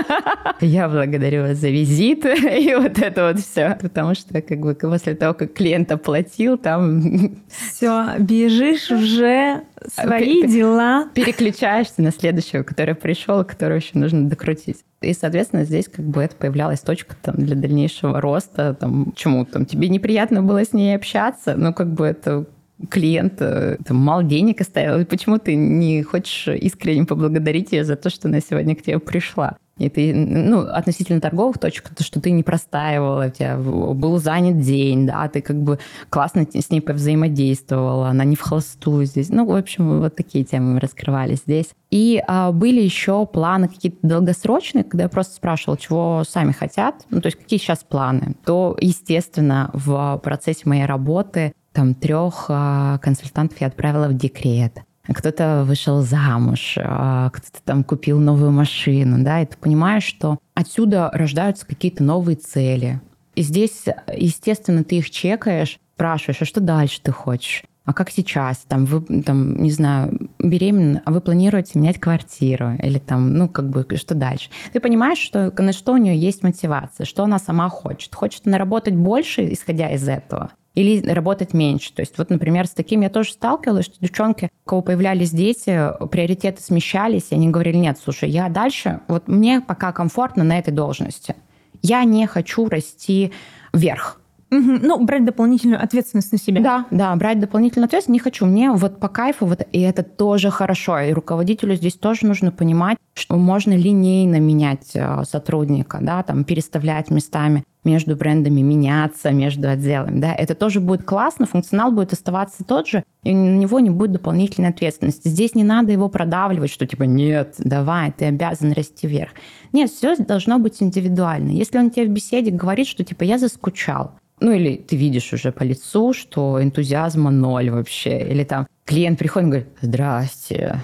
[0.60, 3.78] Я благодарю вас за визит и вот это вот все.
[3.80, 7.36] Потому что как бы после того, как клиент оплатил, там...
[7.48, 9.62] Все, бежишь уже
[9.94, 11.08] свои дела.
[11.14, 14.84] Переключаешься на следующего, который пришел, который еще нужно докрутить.
[15.00, 18.74] И, соответственно, здесь как бы это появлялась точка там, для дальнейшего роста.
[18.74, 22.46] Там, чему там тебе неприятно было с ней общаться, ну как бы это
[22.90, 27.96] клиент э, там, мало денег оставил, и почему ты не хочешь искренне поблагодарить ее за
[27.96, 29.56] то, что она сегодня к тебе пришла?
[29.78, 34.60] И ты, ну, относительно торговых точек, то, что ты не простаивала, у тебя был занят
[34.60, 39.30] день, да, ты как бы классно с ней повзаимодействовала, она не в холостую здесь.
[39.30, 41.70] Ну, в общем, вот такие темы мы раскрывали здесь.
[41.90, 47.20] И а, были еще планы какие-то долгосрочные, когда я просто спрашивала, чего сами хотят, ну,
[47.20, 48.36] то есть какие сейчас планы.
[48.44, 54.82] То, естественно, в процессе моей работы там трех а, консультантов я отправила в декрет.
[55.06, 61.10] Кто-то вышел замуж, а, кто-то там купил новую машину, да, и ты понимаешь, что отсюда
[61.12, 63.02] рождаются какие-то новые цели.
[63.34, 63.84] И здесь,
[64.16, 67.64] естественно, ты их чекаешь, спрашиваешь, а что дальше ты хочешь?
[67.84, 68.58] А как сейчас?
[68.66, 72.76] Там вы, там, не знаю, беременна, а вы планируете менять квартиру?
[72.82, 74.48] Или там, ну, как бы, что дальше?
[74.72, 78.14] Ты понимаешь, что, на что у нее есть мотивация, что она сама хочет.
[78.14, 80.52] Хочет она работать больше, исходя из этого?
[80.74, 81.92] Или работать меньше.
[81.92, 85.80] То есть вот, например, с таким я тоже сталкивалась, что девчонки, у кого появлялись дети,
[86.10, 90.72] приоритеты смещались, и они говорили, нет, слушай, я дальше, вот мне пока комфортно на этой
[90.72, 91.36] должности.
[91.82, 93.32] Я не хочу расти
[93.72, 94.20] вверх.
[94.60, 96.60] Ну, брать дополнительную ответственность на себя.
[96.60, 98.46] Да, да, брать дополнительную ответственность не хочу.
[98.46, 101.00] Мне вот по кайфу, вот, и это тоже хорошо.
[101.00, 107.10] И руководителю здесь тоже нужно понимать, что можно линейно менять э, сотрудника, да, там, переставлять
[107.10, 110.20] местами между брендами, меняться между отделами.
[110.20, 114.12] Да, это тоже будет классно, функционал будет оставаться тот же, и на него не будет
[114.12, 115.28] дополнительной ответственности.
[115.28, 119.32] Здесь не надо его продавливать, что типа нет, давай, ты обязан расти вверх.
[119.72, 121.50] Нет, все должно быть индивидуально.
[121.50, 125.52] Если он тебе в беседе говорит, что типа я заскучал, ну или ты видишь уже
[125.52, 128.20] по лицу, что энтузиазма ноль вообще.
[128.20, 130.82] Или там клиент приходит и говорит, здрасте,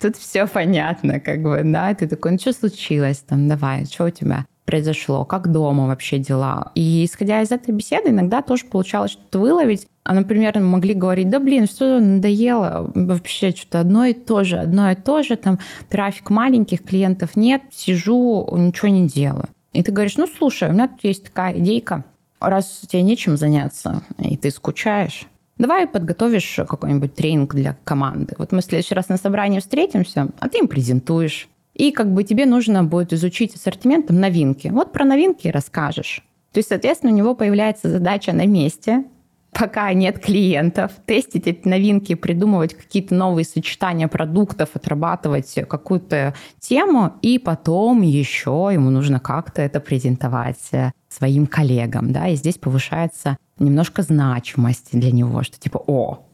[0.00, 4.10] тут все понятно, как бы, да, ты такой, ну что случилось там, давай, что у
[4.10, 6.72] тебя произошло, как дома вообще дела.
[6.74, 9.86] И исходя из этой беседы, иногда тоже получалось что-то выловить.
[10.04, 14.90] А, например, могли говорить, да блин, все надоело, вообще что-то одно и то же, одно
[14.90, 19.48] и то же, там трафик маленьких, клиентов нет, сижу, ничего не делаю.
[19.72, 22.04] И ты говоришь, ну слушай, у меня тут есть такая идейка,
[22.40, 25.26] раз тебе нечем заняться, и ты скучаешь,
[25.56, 28.34] давай подготовишь какой-нибудь тренинг для команды.
[28.38, 31.48] Вот мы в следующий раз на собрании встретимся, а ты им презентуешь.
[31.74, 34.68] И как бы тебе нужно будет изучить ассортимент там, новинки.
[34.68, 36.24] Вот про новинки расскажешь.
[36.52, 39.04] То есть, соответственно, у него появляется задача на месте
[39.52, 47.38] пока нет клиентов, тестить эти новинки, придумывать какие-то новые сочетания продуктов, отрабатывать какую-то тему, и
[47.38, 54.90] потом еще ему нужно как-то это презентовать своим коллегам, да, и здесь повышается немножко значимость
[54.92, 56.24] для него, что типа, о,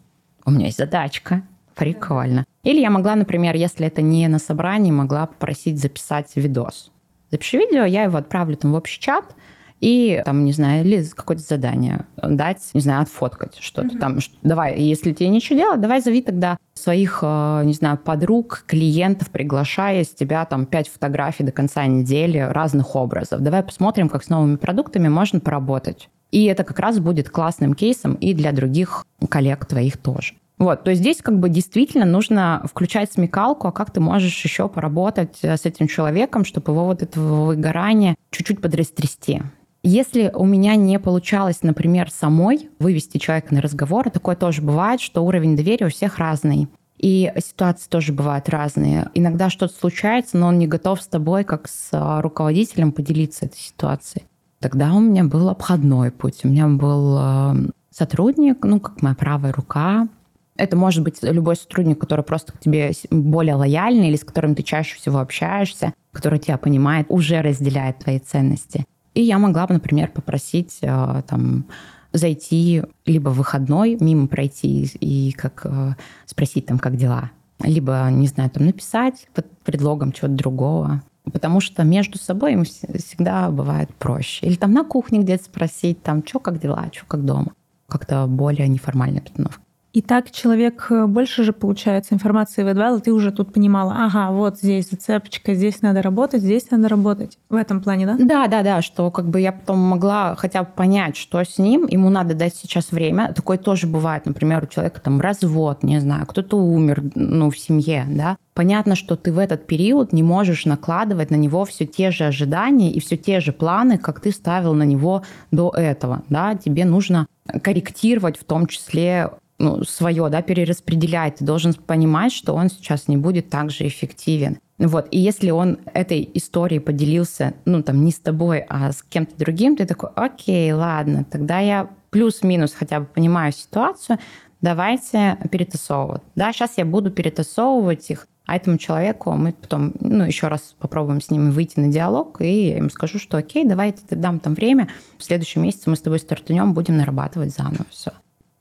[0.44, 1.42] у меня есть задачка,
[1.74, 2.44] прикольно.
[2.62, 6.90] Или я могла, например, если это не на собрании, могла попросить записать видос.
[7.30, 9.34] Запиши видео, я его отправлю там в общий чат,
[9.80, 13.98] и там, не знаю, или какое-то задание дать, не знаю, отфоткать что-то mm-hmm.
[13.98, 14.18] там.
[14.42, 20.02] Давай, если тебе ничего делать, давай зови тогда своих, э, не знаю, подруг, клиентов, приглашая
[20.02, 23.40] из тебя там пять фотографий до конца недели разных образов.
[23.40, 26.08] Давай посмотрим, как с новыми продуктами можно поработать.
[26.30, 30.34] И это как раз будет классным кейсом и для других коллег твоих тоже.
[30.58, 34.68] Вот, то есть здесь как бы действительно нужно включать смекалку, а как ты можешь еще
[34.68, 39.42] поработать э, с этим человеком, чтобы его вот этого выгорания чуть-чуть подрастрясти.
[39.86, 45.22] Если у меня не получалось, например, самой вывести человека на разговор, такое тоже бывает, что
[45.22, 46.68] уровень доверия у всех разный.
[46.96, 49.10] И ситуации тоже бывают разные.
[49.12, 53.58] Иногда что-то случается, но он не готов с тобой, как с а, руководителем, поделиться этой
[53.58, 54.24] ситуацией.
[54.58, 56.40] Тогда у меня был обходной путь.
[56.44, 57.54] У меня был а,
[57.90, 60.08] сотрудник, ну, как моя правая рука.
[60.56, 64.62] Это может быть любой сотрудник, который просто к тебе более лояльный или с которым ты
[64.62, 68.86] чаще всего общаешься, который тебя понимает, уже разделяет твои ценности.
[69.14, 71.66] И я могла бы, например, попросить э, там
[72.12, 75.94] зайти либо в выходной, мимо пройти и как э,
[76.26, 77.30] спросить там, как дела.
[77.60, 81.02] Либо, не знаю, там написать под предлогом чего-то другого.
[81.32, 84.46] Потому что между собой им всегда бывает проще.
[84.46, 87.52] Или там на кухне где-то спросить, там, что как дела, что как дома.
[87.88, 89.63] Как-то более неформальная обстановка.
[89.94, 94.32] И так человек э, больше же, получается, информации выдавал, и ты уже тут понимала, ага,
[94.32, 97.38] вот здесь зацепочка, здесь надо работать, здесь надо работать.
[97.48, 98.16] В этом плане, да?
[98.18, 101.86] Да, да, да, что как бы я потом могла хотя бы понять, что с ним,
[101.86, 103.32] ему надо дать сейчас время.
[103.34, 108.04] Такое тоже бывает, например, у человека там развод, не знаю, кто-то умер, ну, в семье,
[108.08, 108.36] да.
[108.52, 112.90] Понятно, что ты в этот период не можешь накладывать на него все те же ожидания
[112.90, 115.22] и все те же планы, как ты ставил на него
[115.52, 116.56] до этого, да.
[116.56, 117.28] Тебе нужно
[117.62, 121.36] корректировать в том числе ну, свое, да, перераспределять.
[121.36, 124.58] Ты должен понимать, что он сейчас не будет так же эффективен.
[124.78, 125.06] Вот.
[125.10, 129.76] И если он этой историей поделился, ну, там, не с тобой, а с кем-то другим,
[129.76, 134.18] ты такой, окей, ладно, тогда я плюс-минус хотя бы понимаю ситуацию,
[134.60, 136.22] давайте перетасовывать.
[136.34, 141.20] Да, сейчас я буду перетасовывать их, а этому человеку мы потом, ну, еще раз попробуем
[141.20, 144.54] с ними выйти на диалог, и я им скажу, что окей, давайте ты дам там
[144.54, 144.88] время,
[145.18, 148.12] в следующем месяце мы с тобой стартанем, будем нарабатывать заново все.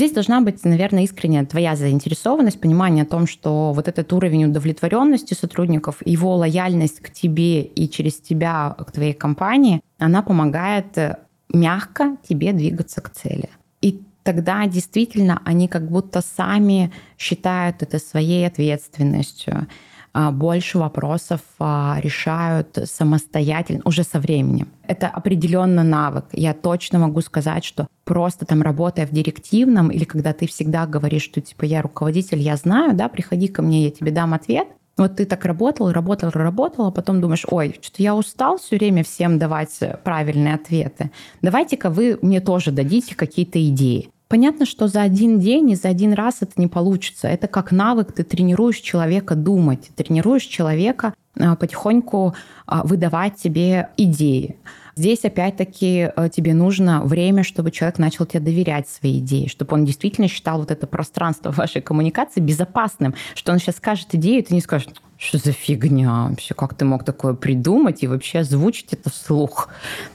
[0.04, 5.34] Здесь должна быть, наверное, искренняя твоя заинтересованность, понимание о том, что вот этот уровень удовлетворенности
[5.34, 11.20] сотрудников, его лояльность к тебе и через тебя к твоей компании, она помогает э,
[11.54, 13.50] мягко тебе двигаться к цели.
[13.80, 19.68] И тогда действительно они как будто сами считают это своей ответственностью.
[20.14, 24.68] А, больше вопросов а, решают самостоятельно, уже со временем.
[24.88, 26.26] Это определенно навык.
[26.34, 31.24] Я точно могу сказать, что просто там работая в директивном, или когда ты всегда говоришь,
[31.24, 35.16] что типа я руководитель, я знаю, да, приходи ко мне, я тебе дам ответ, вот
[35.16, 39.40] ты так работал, работал, работал, а потом думаешь, ой, что-то я устал все время всем
[39.40, 41.10] давать правильные ответы.
[41.42, 44.13] Давайте-ка вы мне тоже дадите какие-то идеи.
[44.34, 47.28] Понятно, что за один день и за один раз это не получится.
[47.28, 52.34] Это как навык, ты тренируешь человека думать, тренируешь человека а, потихоньку
[52.66, 54.56] а, выдавать тебе идеи.
[54.96, 59.86] Здесь опять-таки э, тебе нужно время, чтобы человек начал тебе доверять свои идеи, чтобы он
[59.86, 64.54] действительно считал вот это пространство вашей коммуникации безопасным, что он сейчас скажет идею, и ты
[64.54, 69.10] не скажешь, что за фигня вообще, как ты мог такое придумать и вообще озвучить это
[69.10, 69.70] вслух?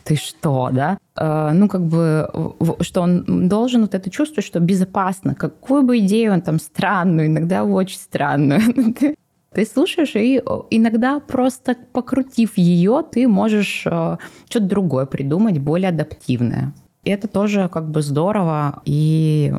[0.04, 0.98] Ты что, да?
[1.16, 2.28] Э, ну, как бы,
[2.80, 5.34] что он должен вот это чувствовать, что безопасно.
[5.34, 8.60] Какую бы идею он там странную, иногда очень странную,
[9.52, 14.16] ты слушаешь, и иногда просто покрутив ее, ты можешь э,
[14.48, 16.74] что-то другое придумать, более адаптивное.
[17.04, 19.54] И это тоже как бы здорово и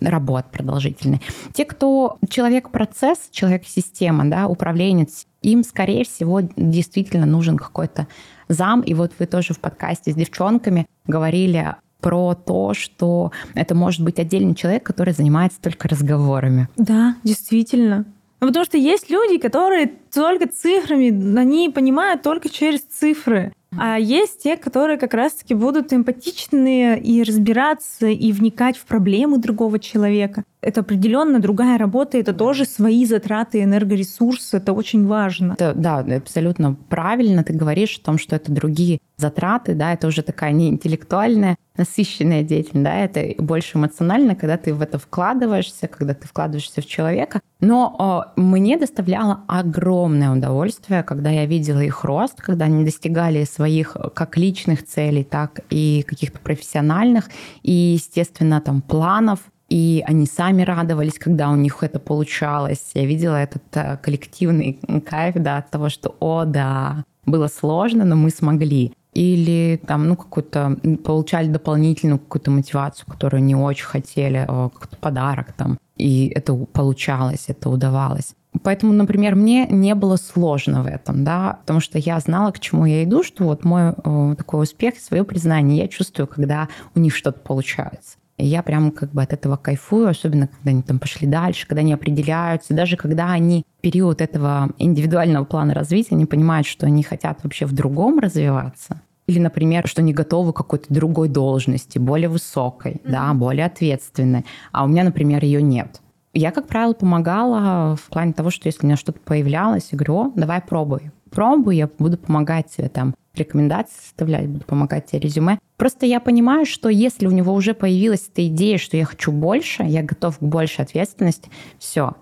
[0.00, 1.20] работа продолжительная.
[1.52, 8.06] Те, кто человек-процесс, человек-система, да, управленец, им, скорее всего, действительно нужен какой-то
[8.48, 8.80] зам.
[8.80, 14.18] И вот вы тоже в подкасте с девчонками говорили про то, что это может быть
[14.18, 16.68] отдельный человек, который занимается только разговорами.
[16.76, 18.06] Да, действительно.
[18.40, 21.08] Ну, потому что есть люди, которые только цифрами,
[21.38, 23.52] они понимают только через цифры.
[23.78, 29.78] А есть те, которые как раз-таки будут эмпатичны и разбираться, и вникать в проблемы другого
[29.78, 30.44] человека.
[30.64, 35.52] Это определенно другая работа, это тоже свои затраты, энергоресурсы, это очень важно.
[35.52, 40.22] Это, да, абсолютно правильно ты говоришь о том, что это другие затраты, да, это уже
[40.22, 46.14] такая не интеллектуальная, насыщенная деятельность, да, это больше эмоционально, когда ты в это вкладываешься, когда
[46.14, 47.40] ты вкладываешься в человека.
[47.60, 53.96] Но о, мне доставляло огромное удовольствие, когда я видела их рост, когда они достигали своих
[54.14, 57.30] как личных целей, так и каких-то профессиональных,
[57.62, 59.38] и, естественно, там планов,
[59.70, 62.90] и они сами радовались, когда у них это получалось.
[62.94, 68.16] Я видела этот э, коллективный кайф, да, от того, что, о, да, было сложно, но
[68.16, 68.92] мы смогли.
[69.14, 75.78] Или там, ну, какую-то, получали дополнительную какую-то мотивацию, которую не очень хотели, какой-то подарок там.
[75.96, 78.34] И это получалось, это удавалось.
[78.62, 82.86] Поэтому, например, мне не было сложно в этом, да, потому что я знала, к чему
[82.86, 87.14] я иду, что вот мой э, такой успех, свое признание я чувствую, когда у них
[87.14, 88.16] что-то получается.
[88.36, 91.80] И я прям как бы от этого кайфую, особенно когда они там пошли дальше, когда
[91.80, 97.02] они определяются, даже когда они в период этого индивидуального плана развития не понимают, что они
[97.02, 99.00] хотят вообще в другом развиваться.
[99.26, 103.10] Или, например, что они готовы к какой-то другой должности, более высокой, mm-hmm.
[103.10, 104.44] да, более ответственной.
[104.72, 106.02] А у меня, например, ее нет.
[106.34, 110.14] Я, как правило, помогала в плане того, что если у меня что-то появлялось, я говорю,
[110.14, 111.12] о, давай пробуй.
[111.30, 115.58] Пробуй, я буду помогать тебе там рекомендации составлять, буду помогать тебе резюме.
[115.76, 119.84] Просто я понимаю, что если у него уже появилась эта идея, что я хочу больше,
[119.84, 122.14] я готов к большей ответственности, все,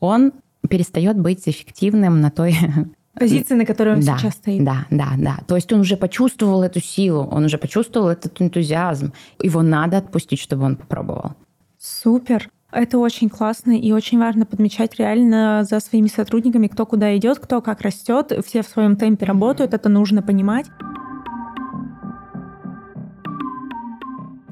[0.00, 0.32] он
[0.68, 2.56] перестает быть эффективным на той
[3.14, 4.64] позиции, на которой он да, сейчас стоит.
[4.64, 5.38] Да, да, да.
[5.46, 9.12] То есть он уже почувствовал эту силу, он уже почувствовал этот энтузиазм.
[9.42, 11.32] Его надо отпустить, чтобы он попробовал.
[11.78, 12.50] Супер.
[12.70, 17.62] Это очень классно и очень важно подмечать реально за своими сотрудниками, кто куда идет, кто
[17.62, 20.66] как растет, все в своем темпе работают, это нужно понимать.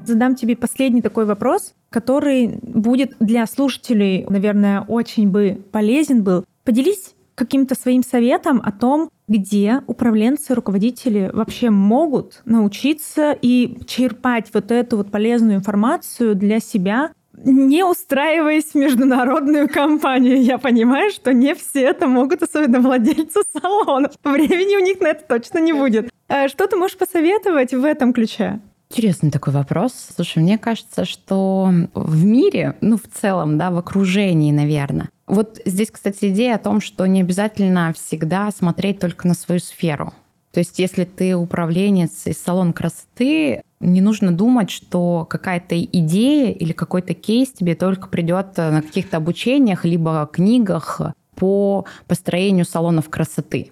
[0.07, 6.45] задам тебе последний такой вопрос, который будет для слушателей, наверное, очень бы полезен был.
[6.63, 14.71] Поделись каким-то своим советом о том, где управленцы, руководители вообще могут научиться и черпать вот
[14.71, 20.41] эту вот полезную информацию для себя, не устраиваясь в международную компанию.
[20.41, 24.13] Я понимаю, что не все это могут, особенно владельцы салонов.
[24.23, 26.09] Времени у них на это точно не будет.
[26.27, 28.59] А что ты можешь посоветовать в этом ключе?
[28.89, 29.93] Интересный такой вопрос.
[30.15, 35.91] Слушай, мне кажется, что в мире, ну, в целом, да, в окружении, наверное, вот здесь,
[35.91, 40.13] кстати, идея о том, что не обязательно всегда смотреть только на свою сферу.
[40.57, 46.71] То есть, если ты управленец из салон красоты, не нужно думать, что какая-то идея или
[46.71, 50.99] какой-то кейс тебе только придет на каких-то обучениях либо книгах
[51.35, 53.69] по построению салонов красоты.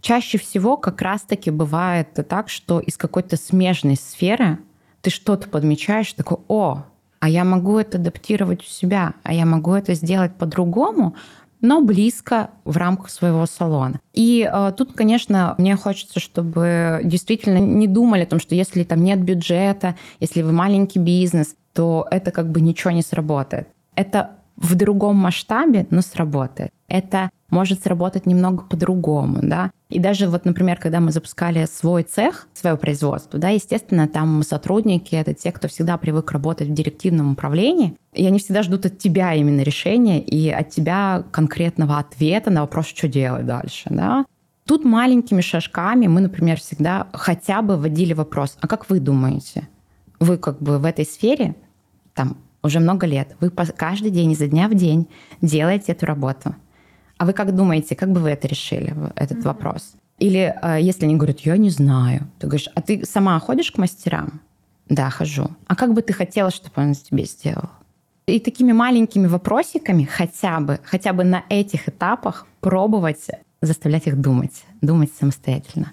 [0.00, 4.60] Чаще всего как раз-таки бывает так, что из какой-то смежной сферы
[5.00, 6.84] ты что-то подмечаешь, такой, о,
[7.18, 11.16] а я могу это адаптировать у себя, а я могу это сделать по-другому,
[11.60, 14.00] но близко в рамках своего салона.
[14.12, 19.02] И э, тут, конечно, мне хочется, чтобы действительно не думали о том, что если там
[19.02, 23.68] нет бюджета, если вы маленький бизнес, то это как бы ничего не сработает.
[23.94, 26.72] Это в другом масштабе, но сработает.
[26.88, 29.70] Это может сработать немного по-другому, да.
[29.88, 35.14] И даже вот, например, когда мы запускали свой цех, свое производство, да, естественно, там сотрудники—
[35.16, 39.34] это те, кто всегда привык работать в директивном управлении, и они всегда ждут от тебя
[39.34, 44.24] именно решения и от тебя конкретного ответа на вопрос, что делать дальше, да.
[44.64, 49.68] Тут маленькими шажками мы, например, всегда хотя бы вводили вопрос, а как вы думаете?
[50.20, 51.56] Вы как бы в этой сфере,
[52.14, 55.08] там, уже много лет, вы каждый день, изо дня в день
[55.40, 56.54] делаете эту работу–
[57.20, 59.42] а вы как думаете, как бы вы это решили, этот mm-hmm.
[59.42, 59.92] вопрос?
[60.18, 63.76] Или э, если они говорят, я не знаю, ты говоришь, а ты сама ходишь к
[63.76, 64.40] мастерам?
[64.88, 65.50] Да, хожу.
[65.66, 67.68] А как бы ты хотела, чтобы он тебе сделал?
[68.24, 73.26] И такими маленькими вопросиками хотя бы, хотя бы на этих этапах пробовать
[73.60, 75.92] заставлять их думать, думать самостоятельно.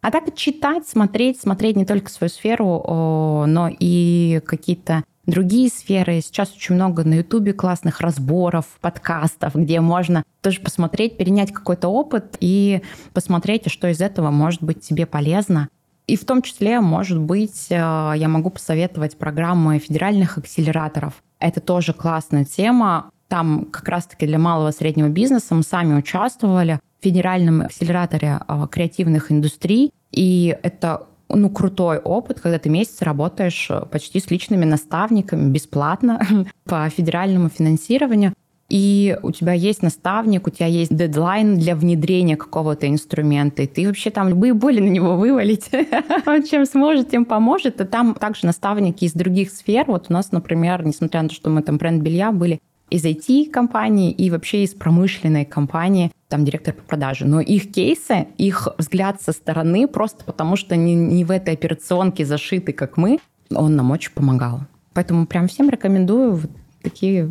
[0.00, 6.20] А так читать, смотреть, смотреть не только свою сферу, но и какие-то другие сферы.
[6.20, 12.36] Сейчас очень много на Ютубе классных разборов, подкастов, где можно тоже посмотреть, перенять какой-то опыт
[12.40, 15.68] и посмотреть, что из этого может быть тебе полезно.
[16.06, 21.14] И в том числе, может быть, э, я могу посоветовать программы федеральных акселераторов.
[21.38, 23.10] Это тоже классная тема.
[23.28, 28.66] Там как раз-таки для малого и среднего бизнеса мы сами участвовали в федеральном акселераторе э,
[28.70, 29.92] креативных индустрий.
[30.10, 36.46] И это ну, крутой опыт, когда ты месяц работаешь э, почти с личными наставниками бесплатно
[36.64, 38.32] по федеральному финансированию.
[38.70, 43.86] И у тебя есть наставник, у тебя есть дедлайн для внедрения какого-то инструмента, и ты
[43.86, 45.70] вообще там любые боли на него вывалить,
[46.26, 47.80] он чем сможет, тем поможет.
[47.80, 49.84] И там также наставники из других сфер.
[49.86, 52.60] Вот у нас, например, несмотря на то, что мы там бренд белья были,
[52.94, 57.26] из IT-компании и вообще из промышленной компании, там директор по продаже.
[57.26, 62.24] Но их кейсы, их взгляд со стороны, просто потому что они не в этой операционке
[62.24, 63.18] зашиты, как мы,
[63.50, 64.60] он нам очень помогал.
[64.92, 66.40] Поэтому прям всем рекомендую
[66.82, 67.30] такие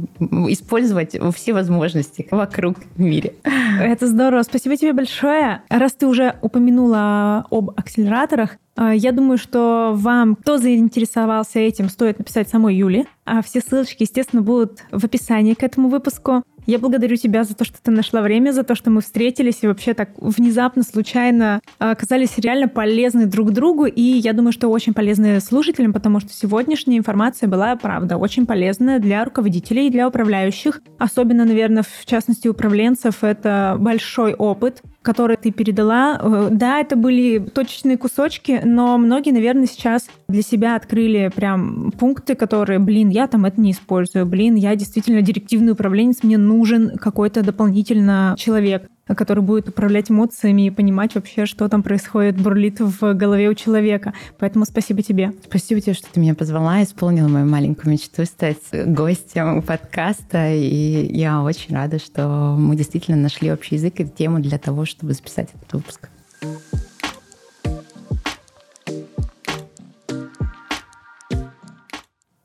[0.49, 3.35] использовать все возможности вокруг в мире.
[3.79, 4.41] Это здорово.
[4.41, 5.61] Спасибо тебе большое.
[5.69, 12.49] Раз ты уже упомянула об акселераторах, я думаю, что вам, кто заинтересовался этим, стоит написать
[12.49, 13.05] самой Юле.
[13.25, 16.43] А все ссылочки, естественно, будут в описании к этому выпуску.
[16.65, 19.67] Я благодарю тебя за то, что ты нашла время, за то, что мы встретились и
[19.67, 23.85] вообще так внезапно, случайно а, оказались реально полезны друг другу.
[23.85, 28.99] И я думаю, что очень полезны слушателям, потому что сегодняшняя информация была, правда, очень полезная
[28.99, 30.81] для руководителей и для управляющих.
[30.97, 36.19] Особенно, наверное, в частности, управленцев это большой опыт которые ты передала.
[36.19, 42.33] Э, да, это были точечные кусочки, но многие, наверное, сейчас для себя открыли прям пункты,
[42.35, 47.43] которые, блин, я там это не использую, блин, я действительно директивный управленец, мне нужен какой-то
[47.43, 53.49] дополнительно человек который будет управлять эмоциями и понимать вообще, что там происходит, бурлит в голове
[53.49, 54.13] у человека.
[54.39, 55.33] Поэтому спасибо тебе.
[55.45, 60.53] Спасибо тебе, что ты меня позвала, исполнила мою маленькую мечту стать гостем подкаста.
[60.53, 65.13] И я очень рада, что мы действительно нашли общий язык и тему для того, чтобы
[65.13, 66.09] записать этот выпуск.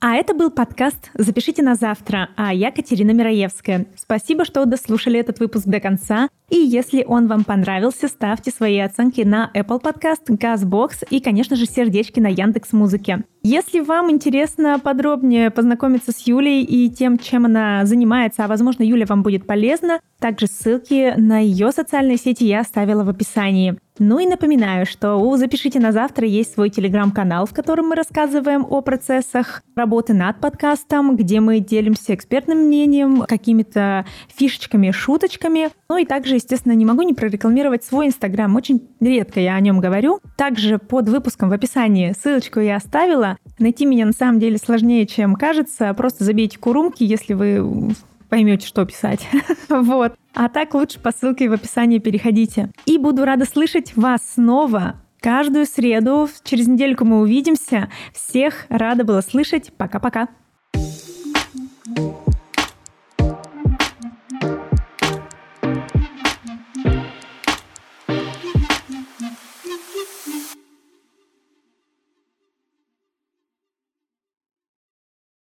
[0.01, 3.87] А это был подкаст «Запишите на завтра», а я Катерина Мираевская.
[3.97, 6.29] Спасибо, что дослушали этот выпуск до конца.
[6.49, 11.67] И если он вам понравился, ставьте свои оценки на Apple Podcast, Gasbox и, конечно же,
[11.67, 13.25] сердечки на Яндекс Музыке.
[13.43, 19.07] Если вам интересно подробнее познакомиться с Юлей и тем, чем она занимается, а возможно, Юля
[19.07, 23.79] вам будет полезна, также ссылки на ее социальные сети я оставила в описании.
[24.01, 28.65] Ну и напоминаю, что у «Запишите на завтра» есть свой телеграм-канал, в котором мы рассказываем
[28.69, 35.71] о процессах работы над подкастом, где мы делимся экспертным мнением, какими-то фишечками, шуточками.
[35.89, 38.55] Ну и также, естественно, не могу не прорекламировать свой инстаграм.
[38.55, 40.21] Очень редко я о нем говорю.
[40.37, 43.28] Также под выпуском в описании ссылочку я оставила.
[43.59, 45.93] Найти меня на самом деле сложнее, чем кажется.
[45.95, 47.95] Просто забейте курумки, если вы
[48.29, 49.29] поймете, что писать.
[49.69, 50.15] вот.
[50.35, 52.71] А так лучше по ссылке в описании переходите.
[52.87, 56.29] И буду рада слышать вас снова каждую среду.
[56.45, 57.91] Через недельку мы увидимся.
[58.13, 59.73] Всех рада была слышать.
[59.77, 60.29] Пока-пока.